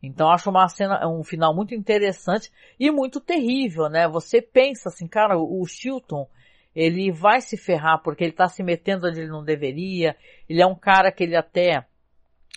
[0.02, 4.06] Então acho uma cena, um final muito interessante e muito terrível, né?
[4.08, 6.28] Você pensa assim, cara, o Chilton,
[6.74, 10.16] ele vai se ferrar porque ele tá se metendo onde ele não deveria,
[10.48, 11.84] ele é um cara que ele até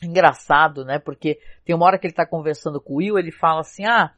[0.04, 1.00] engraçado, né?
[1.00, 4.14] Porque tem uma hora que ele está conversando com o Will, ele fala assim, ah,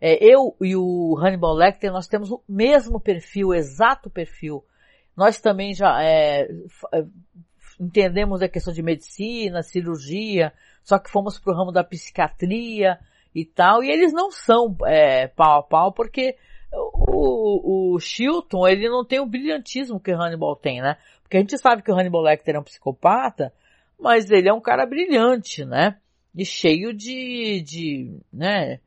[0.00, 4.64] é, eu e o Hannibal Lecter, nós temos o mesmo perfil, o exato perfil.
[5.16, 6.48] Nós também já é,
[6.92, 7.04] é,
[7.82, 12.98] entendemos a questão de medicina, cirurgia, só que fomos para o ramo da psiquiatria
[13.34, 16.36] e tal, e eles não são é, pau a pau, porque
[16.72, 20.96] o o, Chilton, ele não tem o brilhantismo que o Hannibal tem, né?
[21.22, 23.52] Porque a gente sabe que o Hannibal Lecter é um psicopata,
[23.98, 25.98] mas ele é um cara brilhante, né?
[26.34, 28.80] E cheio de, de, né?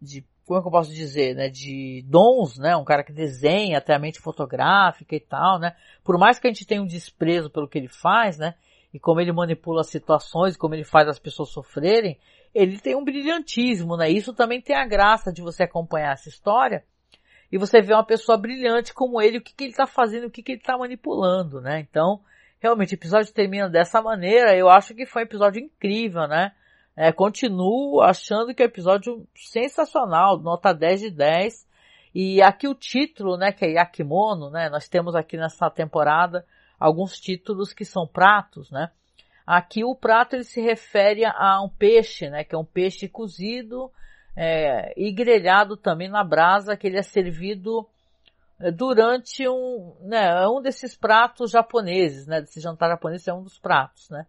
[0.00, 1.50] De, como é que eu posso dizer, né?
[1.50, 2.74] De dons, né?
[2.74, 5.76] Um cara que desenha até a mente fotográfica e tal, né?
[6.02, 8.54] Por mais que a gente tenha um desprezo pelo que ele faz, né?
[8.92, 12.18] E como ele manipula as situações, como ele faz as pessoas sofrerem,
[12.54, 14.08] ele tem um brilhantismo, né?
[14.08, 16.82] Isso também tem a graça de você acompanhar essa história
[17.52, 20.30] e você vê uma pessoa brilhante como ele, o que, que ele está fazendo, o
[20.30, 21.78] que, que ele está manipulando, né?
[21.80, 22.20] Então,
[22.58, 26.52] realmente, o episódio termina dessa maneira, eu acho que foi um episódio incrível, né?
[27.00, 31.68] É, continuo achando que é um episódio sensacional, nota 10 de 10.
[32.12, 34.68] E aqui o título, né, que é Yakimono, né?
[34.68, 36.44] Nós temos aqui nessa temporada
[36.76, 38.90] alguns títulos que são pratos, né?
[39.46, 42.42] Aqui o prato ele se refere a um peixe, né?
[42.42, 43.92] Que é um peixe cozido
[44.34, 47.88] é, e grelhado também na brasa, que ele é servido
[48.58, 52.40] é, durante um, né, é um desses pratos japoneses, né?
[52.40, 54.26] Desse jantar japonês é um dos pratos, né?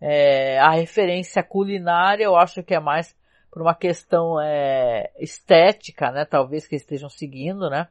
[0.00, 3.16] É, a referência culinária eu acho que é mais
[3.50, 6.24] por uma questão é, estética, né?
[6.24, 7.88] Talvez que estejam seguindo, né?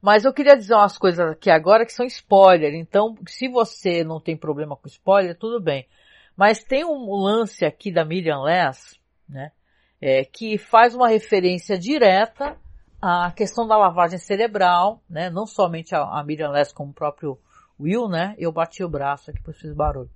[0.00, 2.74] Mas eu queria dizer umas coisas aqui agora que são spoiler.
[2.74, 5.86] Então, se você não tem problema com spoiler, tudo bem.
[6.34, 9.52] Mas tem um lance aqui da Miriam Less, né?
[10.00, 12.56] É, que faz uma referência direta
[13.02, 15.28] à questão da lavagem cerebral, né?
[15.28, 17.38] Não somente a, a Miriam Less, como o próprio
[17.78, 18.34] Will, né?
[18.38, 20.10] Eu bati o braço aqui por esse barulho.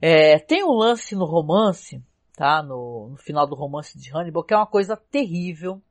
[0.00, 2.02] É, tem um lance no romance,
[2.36, 2.62] tá?
[2.62, 5.82] No, no final do romance de Hannibal, que é uma coisa terrível,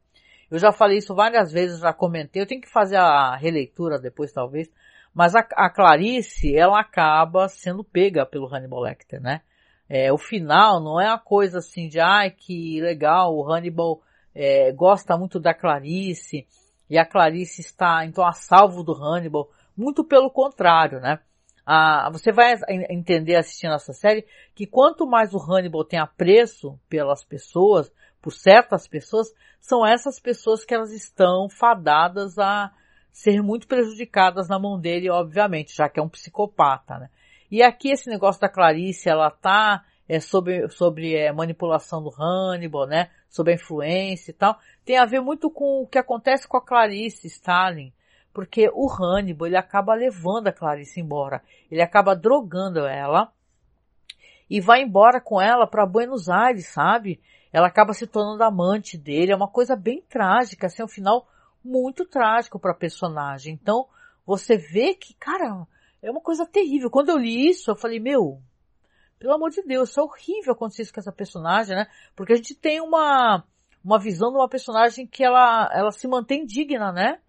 [0.50, 2.42] eu já falei isso várias vezes, já comentei.
[2.42, 4.72] Eu tenho que fazer a releitura depois, talvez.
[5.14, 9.42] Mas a, a Clarice, ela acaba sendo pega pelo Hannibal Lecter, né?
[9.90, 14.02] É, o final não é uma coisa assim de, ai, que legal, o Hannibal
[14.36, 16.46] é, gosta muito da Clarice
[16.90, 19.50] e a Clarice está, então, a salvo do Hannibal.
[19.76, 21.20] Muito pelo contrário, né?
[21.70, 22.56] Ah, você vai
[22.90, 24.26] entender assistindo essa série
[24.56, 30.64] que quanto mais o Hannibal tem apreço pelas pessoas, por certas pessoas, são essas pessoas
[30.64, 32.72] que elas estão fadadas a
[33.12, 37.10] ser muito prejudicadas na mão dele, obviamente, já que é um psicopata, né?
[37.52, 42.88] E aqui esse negócio da Clarice, ela tá é, sobre, sobre é, manipulação do Hannibal,
[42.88, 43.10] né?
[43.30, 44.58] Sobre a influência e tal.
[44.86, 47.92] Tem a ver muito com o que acontece com a Clarice Stalin.
[48.38, 51.42] Porque o Hannibal, ele acaba levando a Clarice embora.
[51.72, 53.32] Ele acaba drogando ela
[54.48, 57.20] e vai embora com ela para Buenos Aires, sabe?
[57.52, 59.32] ela acaba se tornando amante dele.
[59.32, 61.28] É uma coisa bem trágica, assim, é um final
[61.64, 63.58] muito trágico para a personagem.
[63.60, 63.88] Então,
[64.24, 65.66] você vê que, cara,
[66.00, 66.92] é uma coisa terrível.
[66.92, 68.40] Quando eu li isso, eu falei, meu,
[69.18, 71.88] pelo amor de Deus, isso é horrível acontecer isso com essa personagem, né?
[72.16, 73.44] Porque a gente tem uma,
[73.84, 77.20] uma visão de uma personagem que ela, ela se mantém digna, né?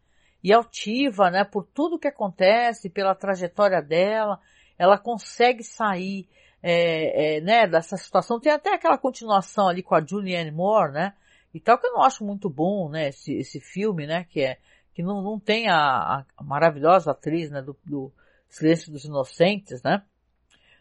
[0.43, 1.45] E altiva, né?
[1.45, 4.41] Por tudo que acontece, pela trajetória dela,
[4.79, 6.29] ela consegue sair
[6.63, 8.41] é, é, né, dessa situação.
[8.41, 11.15] Tem até aquela continuação ali com a Julianne Moore, né?
[11.53, 14.59] E tal que eu não acho muito bom, né, esse, esse filme, né, que é,
[14.95, 18.13] que não, não tem a, a maravilhosa atriz, né, do, do
[18.49, 20.03] Silêncio dos Inocentes, né?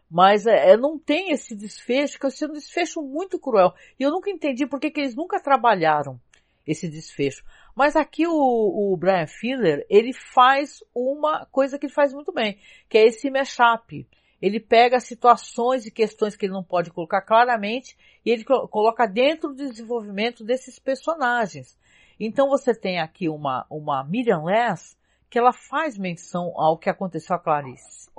[0.09, 3.73] Mas é, é, não tem esse desfecho, que achei um desfecho muito cruel.
[3.99, 6.19] E eu nunca entendi por que, que eles nunca trabalharam
[6.65, 7.43] esse desfecho.
[7.77, 12.57] Mas aqui o, o Brian Filler, ele faz uma coisa que ele faz muito bem,
[12.89, 14.07] que é esse mashup
[14.41, 19.49] ele pega situações e questões que ele não pode colocar claramente e ele coloca dentro
[19.49, 21.77] do desenvolvimento desses personagens.
[22.19, 24.95] Então você tem aqui uma, uma Miriam Less
[25.29, 28.09] que ela faz menção ao que aconteceu a Clarice.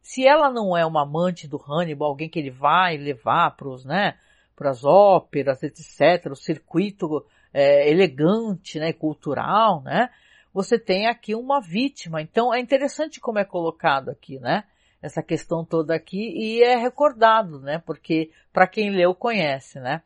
[0.00, 3.84] Se ela não é uma amante do Hannibal, alguém que ele vai levar para os,
[3.84, 4.16] né,
[4.54, 7.24] para as óperas, etc., o circuito
[7.54, 10.10] é, elegante, né, cultural, né,
[10.52, 12.20] você tem aqui uma vítima.
[12.20, 14.64] Então é interessante como é colocado aqui, né?
[15.04, 17.78] essa questão toda aqui e é recordado, né?
[17.84, 20.02] Porque para quem leu conhece, né?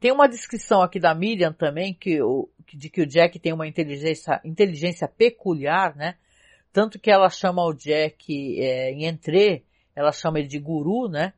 [0.00, 3.66] Tem uma descrição aqui da Miriam também que o, de que o Jack tem uma
[3.66, 6.16] inteligência, inteligência peculiar, né?
[6.72, 9.62] Tanto que ela chama o Jack é, em Entré,
[9.94, 11.34] ela chama ele de guru, né?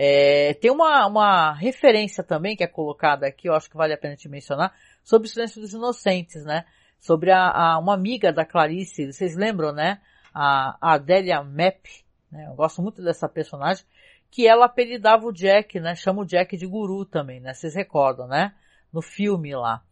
[0.00, 3.98] É, tem uma, uma referência também que é colocada aqui, eu acho que vale a
[3.98, 4.72] pena te mencionar,
[5.02, 6.64] sobre o silêncio dos inocentes, né?
[7.00, 10.00] Sobre a, a uma amiga da Clarice, vocês lembram, né?
[10.40, 11.84] a Adélia Mapp,
[12.30, 12.46] né?
[12.48, 13.84] Eu gosto muito dessa personagem,
[14.30, 15.96] que ela apelidava o Jack, né?
[15.96, 17.52] Chama o Jack de guru também, né?
[17.52, 18.54] Vocês recordam, né?
[18.92, 19.82] No filme lá.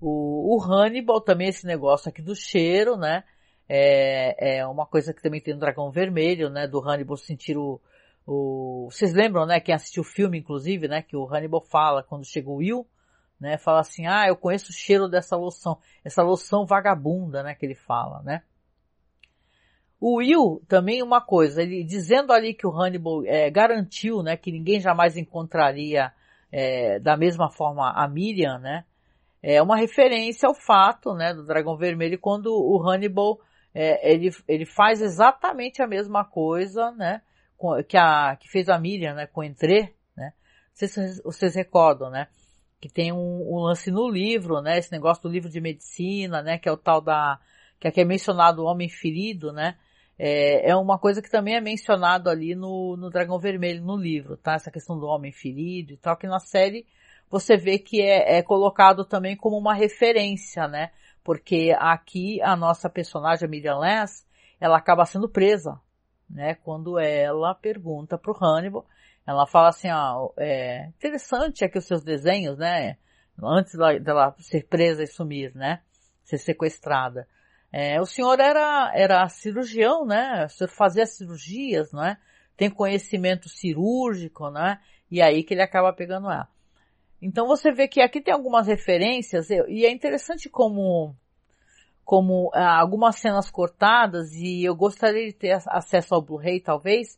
[0.00, 3.24] O, o Hannibal também, esse negócio aqui do cheiro, né?
[3.68, 6.68] É, é uma coisa que também tem no Dragão Vermelho, né?
[6.68, 7.80] Do Hannibal sentir o,
[8.26, 8.88] o...
[8.90, 9.60] Vocês lembram, né?
[9.60, 11.02] Quem assistiu o filme, inclusive, né?
[11.02, 12.86] Que o Hannibal fala quando chega o Will,
[13.40, 13.58] né?
[13.58, 17.54] Fala assim, ah, eu conheço o cheiro dessa loção, essa loção vagabunda, né?
[17.54, 18.42] Que ele fala, né?
[20.00, 24.50] O Will também uma coisa, ele dizendo ali que o Hannibal é, garantiu, né, que
[24.50, 26.10] ninguém jamais encontraria
[26.50, 28.84] é, da mesma forma a Miriam, né?
[29.42, 33.40] É uma referência ao fato, né, do Dragão Vermelho quando o Hannibal
[33.74, 37.20] é, ele, ele faz exatamente a mesma coisa, né,
[37.88, 40.32] que a que fez a Miriam, né, com Entré, né?
[40.72, 42.28] Vocês, vocês recordam, né?
[42.80, 44.78] Que tem um, um, lance no livro, né?
[44.78, 46.58] Esse negócio do livro de medicina, né?
[46.58, 47.38] Que é o tal da
[47.78, 49.76] que aqui é mencionado o homem ferido, né?
[50.22, 54.36] é, é uma coisa que também é mencionado ali no, no Dragão Vermelho, no livro,
[54.36, 54.52] tá?
[54.52, 56.86] Essa questão do homem ferido e tal, que na série
[57.30, 60.90] você vê que é, é colocado também como uma referência, né?
[61.24, 64.26] Porque aqui a nossa personagem, a Miriam Less,
[64.60, 65.80] ela acaba sendo presa,
[66.30, 66.54] né?
[66.54, 68.86] Quando ela pergunta pro Hannibal,
[69.26, 72.96] ela fala assim, ah, é interessante aqui os seus desenhos, né?
[73.42, 75.80] Antes dela ser presa e sumir, né?
[76.24, 77.26] Ser sequestrada.
[77.72, 80.44] É, o senhor era, era cirurgião, né?
[80.44, 82.18] O senhor fazia cirurgias, não é?
[82.56, 84.80] Tem conhecimento cirúrgico, né?
[85.10, 86.48] E aí que ele acaba pegando ela.
[87.22, 91.14] Então você vê que aqui tem algumas referências e é interessante como
[92.10, 97.16] como ah, algumas cenas cortadas e eu gostaria de ter acesso ao Blu-ray talvez,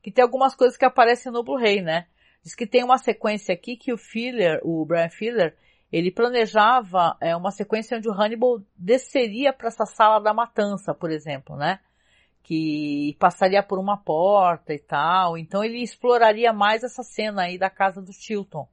[0.00, 2.06] que tem algumas coisas que aparecem no Blu-ray, né?
[2.42, 5.54] Diz que tem uma sequência aqui que o Filler, o Brian Filler,
[5.92, 11.10] ele planejava é, uma sequência onde o Hannibal desceria para essa sala da matança, por
[11.10, 11.78] exemplo, né?
[12.42, 15.36] Que passaria por uma porta e tal.
[15.36, 18.66] Então ele exploraria mais essa cena aí da casa do Chilton,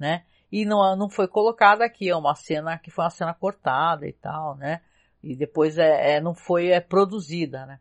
[0.00, 0.24] né?
[0.50, 4.12] E não, não foi colocada aqui, é uma cena que foi uma cena cortada e
[4.12, 4.80] tal, né?
[5.26, 7.80] E depois é, é não foi é, produzida, né?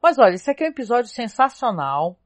[0.00, 2.16] Mas olha, esse aqui é um episódio sensacional.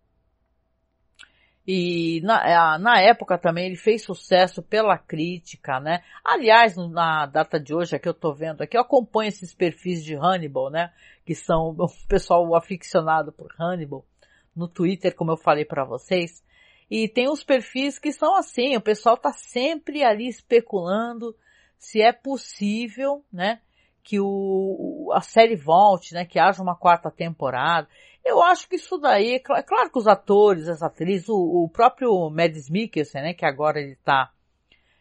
[1.67, 6.03] E na, na época também ele fez sucesso pela crítica, né?
[6.23, 10.15] Aliás, na data de hoje, aqui eu tô vendo aqui, eu acompanho esses perfis de
[10.15, 10.93] Hannibal, né?
[11.25, 14.05] Que são o pessoal aficionado por Hannibal,
[14.55, 16.45] no Twitter, como eu falei para vocês.
[16.91, 21.35] E tem uns perfis que são assim, o pessoal tá sempre ali especulando
[21.79, 23.61] se é possível, né?
[24.03, 26.25] Que o, a série volte, né?
[26.25, 27.89] Que haja uma quarta temporada.
[28.25, 32.31] Eu acho que isso daí, é claro que os atores, as atrizes, o, o próprio
[32.31, 34.31] Mads Mikkelsen, né, que agora ele tá,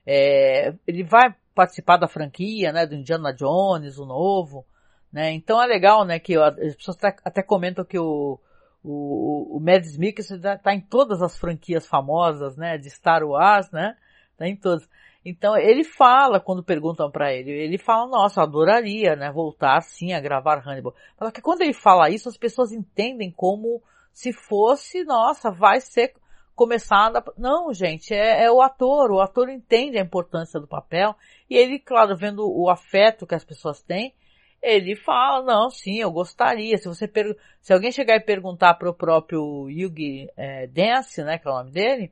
[0.06, 4.66] é, ele vai participar da franquia, né, do Indiana Jones, o novo,
[5.14, 8.40] né, então é legal, né, que as pessoas até, até comentam que o,
[8.84, 13.70] o, o Mads Mikkelsen tá, tá em todas as franquias famosas, né, de Star Wars,
[13.70, 13.96] né,
[14.36, 14.90] tá em todas.
[15.24, 20.20] Então ele fala quando perguntam para ele, ele fala, nossa, adoraria, né, voltar sim a
[20.20, 20.96] gravar Hannibal.
[21.18, 26.14] Fala que quando ele fala isso, as pessoas entendem como se fosse, nossa, vai ser
[26.56, 27.24] começada.
[27.38, 31.16] Não, gente, é, é, o ator, o ator entende a importância do papel
[31.50, 34.14] e ele, claro, vendo o afeto que as pessoas têm,
[34.62, 36.78] ele fala, não, sim, eu gostaria.
[36.78, 37.36] Se você per...
[37.60, 41.56] se alguém chegar e perguntar para o próprio Yugi é, Dance, né, que é o
[41.56, 42.12] nome dele,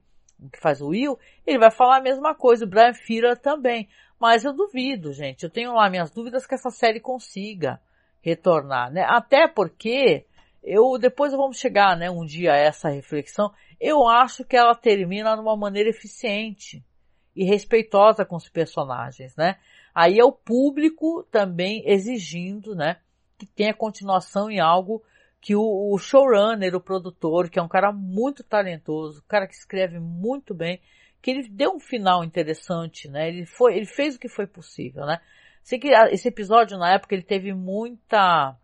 [0.52, 3.90] que faz o Will, ele vai falar a mesma coisa, o Brian Fira também.
[4.20, 5.44] Mas eu duvido, gente.
[5.44, 7.80] Eu tenho lá minhas dúvidas que essa série consiga
[8.22, 9.06] retornar, né?
[9.08, 10.26] Até porque
[10.64, 13.52] eu depois vamos chegar, né, um dia a essa reflexão.
[13.80, 16.84] Eu acho que ela termina de uma maneira eficiente
[17.36, 19.58] e respeitosa com os personagens, né?
[19.96, 22.98] Aí é o público também exigindo, né,
[23.38, 25.02] que tenha continuação em algo
[25.42, 30.00] que o, o, showrunner, o produtor, que é um cara muito talentoso, cara que escreve
[30.00, 30.82] muito bem,
[31.22, 33.28] que ele deu um final interessante, né?
[33.30, 35.20] Ele foi, ele fez o que foi possível, né?
[35.64, 38.56] Sei que esse episódio na época ele teve muita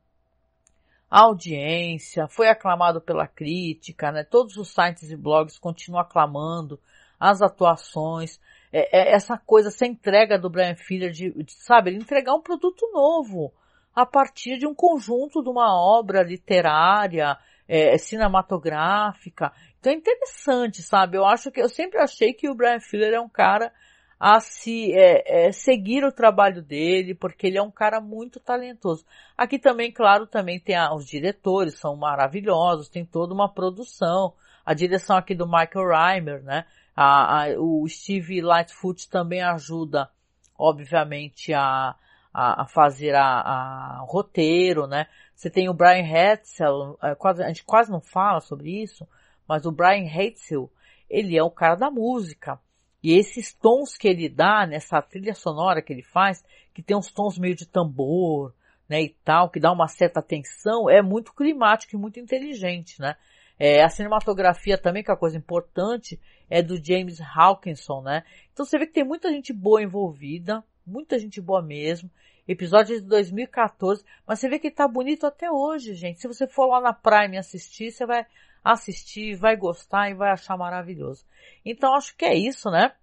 [1.10, 4.24] audiência, foi aclamado pela crítica, né?
[4.24, 6.80] Todos os sites e blogs continuam aclamando
[7.20, 8.40] as atuações,
[8.72, 12.42] é, é essa coisa, essa entrega do Brian Fuller de, de, sabe, ele entregar um
[12.42, 13.54] produto novo,
[13.96, 17.38] a partir de um conjunto de uma obra literária,
[17.68, 19.52] é, cinematográfica.
[19.80, 21.18] Então é interessante, sabe?
[21.18, 23.72] Eu acho que eu sempre achei que o Brian Fuller é um cara
[24.20, 29.06] a se é, é, seguir o trabalho dele, porque ele é um cara muito talentoso.
[29.38, 34.34] Aqui também, claro, também tem a, os diretores, são maravilhosos, tem toda uma produção.
[34.66, 36.66] A direção aqui do Michael Reimer, né?
[36.96, 40.10] A, a, o Steve Lightfoot também ajuda,
[40.58, 41.96] obviamente, a,
[42.36, 45.08] a, a fazer a, a, roteiro, né?
[45.34, 49.08] Você tem o Brian Hetzel, é, quase, a gente quase não fala sobre isso,
[49.48, 50.70] mas o Brian Hetzel,
[51.10, 52.60] ele é o cara da música.
[53.02, 57.10] E esses tons que ele dá nessa trilha sonora que ele faz, que tem uns
[57.10, 58.54] tons meio de tambor,
[58.90, 63.16] né, e tal, que dá uma certa tensão, é muito climático e muito inteligente, né?
[63.58, 66.20] É, a cinematografia também, que é uma coisa importante,
[66.50, 68.24] é do James Hawkinson, né?
[68.52, 72.10] Então você vê que tem muita gente boa envolvida, muita gente boa mesmo.
[72.48, 76.20] Episódio de 2014, mas você vê que tá bonito até hoje, gente.
[76.20, 78.26] Se você for lá na Prime assistir, você vai
[78.64, 81.26] assistir, vai gostar e vai achar maravilhoso.
[81.64, 82.94] Então acho que é isso, né?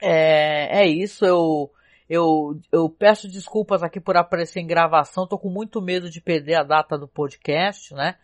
[0.00, 1.72] É, é isso, eu,
[2.08, 6.56] eu, eu peço desculpas aqui por aparecer em gravação, tô com muito medo de perder
[6.56, 8.16] a data do podcast, né?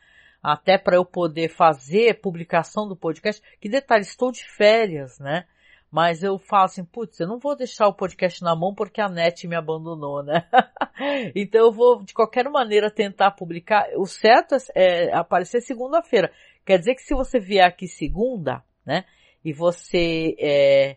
[0.43, 3.43] até para eu poder fazer publicação do podcast.
[3.61, 5.47] Que detalhe, estou de férias, né?
[5.91, 9.09] Mas eu falo assim, putz, eu não vou deixar o podcast na mão porque a
[9.09, 10.47] net me abandonou, né?
[11.35, 13.89] então eu vou, de qualquer maneira, tentar publicar.
[13.97, 16.31] O certo é, é aparecer segunda-feira.
[16.65, 19.07] Quer dizer que se você vier aqui segunda, né?
[19.43, 20.97] E você, é,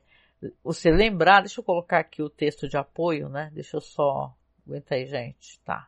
[0.63, 3.49] você lembrar, deixa eu colocar aqui o texto de apoio, né?
[3.53, 4.35] Deixa eu só,
[4.67, 5.87] aguenta aí, gente, tá.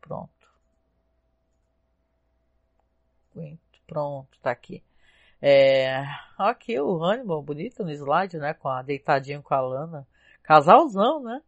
[0.00, 0.30] Pronto.
[3.86, 4.82] Pronto, tá aqui.
[5.40, 6.02] É,
[6.38, 8.54] aqui o Hannibal, bonito no slide, né?
[8.54, 10.06] Com a deitadinho com a Lana.
[10.42, 11.40] Casalzão, né?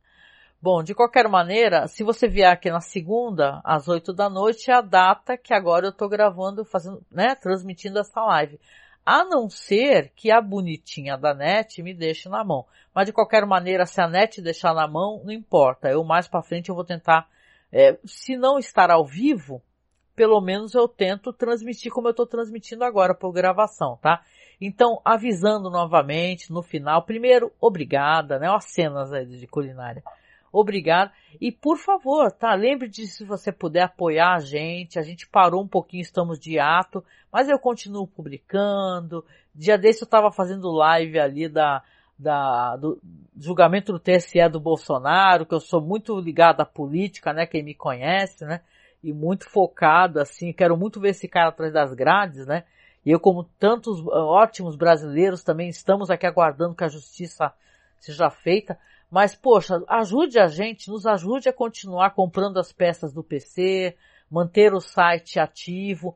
[0.61, 4.74] Bom, de qualquer maneira, se você vier aqui na segunda, às oito da noite, é
[4.74, 7.34] a data que agora eu tô gravando, fazendo, né?
[7.36, 8.59] Transmitindo essa live.
[9.07, 12.66] A não ser que a bonitinha da net me deixe na mão.
[12.93, 15.89] Mas de qualquer maneira, se a net deixar na mão, não importa.
[15.89, 17.26] Eu mais para frente eu vou tentar,
[17.72, 19.62] é, se não estar ao vivo,
[20.19, 24.21] pelo menos eu tento transmitir como eu estou transmitindo agora por gravação, tá?
[24.61, 28.49] Então, avisando novamente no final, primeiro, obrigada, né?
[28.53, 30.03] As cenas aí de culinária.
[30.53, 31.12] Obrigado.
[31.41, 32.53] E por favor, tá?
[32.53, 34.99] Lembre de se você puder apoiar a gente.
[34.99, 39.25] A gente parou um pouquinho, estamos de ato, mas eu continuo publicando.
[39.55, 41.81] Dia desse eu estava fazendo live ali da,
[42.19, 43.01] da, do
[43.39, 47.47] julgamento do TSE do Bolsonaro, que eu sou muito ligado à política, né?
[47.47, 48.62] Quem me conhece, né?
[49.03, 52.65] E muito focado, assim, quero muito ver esse cara atrás das grades, né?
[53.05, 57.53] E eu, como tantos ah, ótimos brasileiros, também estamos aqui aguardando que a justiça
[57.99, 58.79] seja feita.
[59.11, 63.97] Mas, poxa, ajude a gente, nos ajude a continuar comprando as peças do PC,
[64.31, 66.15] manter o site ativo.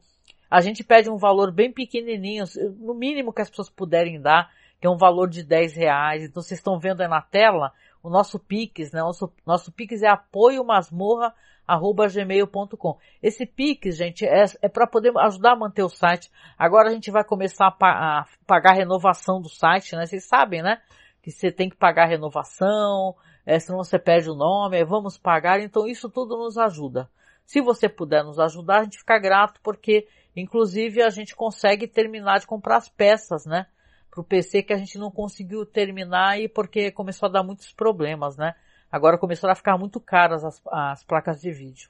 [0.50, 2.44] A gente pede um valor bem pequenininho,
[2.78, 6.22] no mínimo que as pessoas puderem dar, que é um valor de 10 reais.
[6.24, 7.72] Então, vocês estão vendo aí na tela
[8.02, 9.00] o nosso Pix, né?
[9.00, 11.32] Nosso, nosso Pix é apoio masmorra
[11.66, 12.98] arroba gmail.com.
[13.22, 16.30] Esse Pix, gente, é, é para poder ajudar a manter o site.
[16.58, 20.06] Agora a gente vai começar a, pa a, pagar a renovação do site, né?
[20.06, 20.80] Vocês sabem, né?
[21.22, 23.14] Que você tem que pagar a renovação,
[23.46, 27.08] é, senão você perde o nome, é, vamos pagar, então isso tudo nos ajuda.
[27.44, 32.38] Se você puder nos ajudar, a gente fica grato, porque inclusive a gente consegue terminar
[32.38, 33.66] de comprar as peças, né?
[34.10, 38.36] Pro PC que a gente não conseguiu terminar e porque começou a dar muitos problemas,
[38.36, 38.54] né?
[38.92, 41.88] Agora começaram a ficar muito caras as, as placas de vídeo.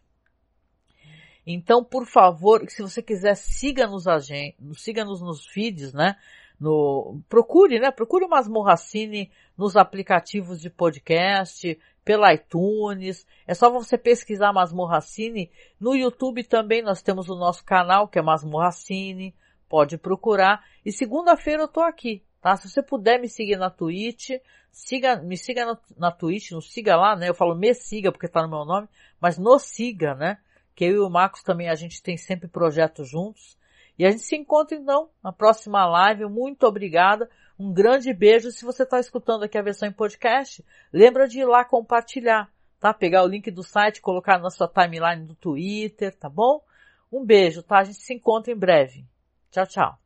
[1.44, 4.06] Então, por favor, se você quiser, siga-nos
[4.76, 6.16] siga-nos nos feeds, né?
[6.60, 7.90] No, procure, né?
[7.90, 9.28] Procure o Masmorracine
[9.58, 13.26] nos aplicativos de podcast, pela iTunes.
[13.46, 15.50] É só você pesquisar Masmorracine.
[15.80, 19.34] No YouTube também nós temos o nosso canal, que é Masmorracine.
[19.68, 20.64] Pode procurar.
[20.84, 22.56] E segunda-feira eu tô aqui, tá?
[22.56, 24.30] Se você puder me seguir na Twitch,
[24.70, 27.28] siga, me siga na, na Twitch, nos siga lá, né?
[27.28, 28.88] Eu falo me siga porque tá no meu nome,
[29.20, 30.38] mas nos siga, né?
[30.74, 33.56] Que eu e o Marcos também a gente tem sempre projetos juntos.
[33.98, 36.24] E a gente se encontra então na próxima live.
[36.26, 37.30] Muito obrigada.
[37.58, 38.50] Um grande beijo.
[38.50, 42.92] Se você está escutando aqui a versão em podcast, lembra de ir lá compartilhar, tá?
[42.92, 46.64] Pegar o link do site, colocar na sua timeline do Twitter, tá bom?
[47.12, 47.78] Um beijo, tá?
[47.78, 49.04] A gente se encontra em breve.
[49.50, 50.01] Tchau, tchau.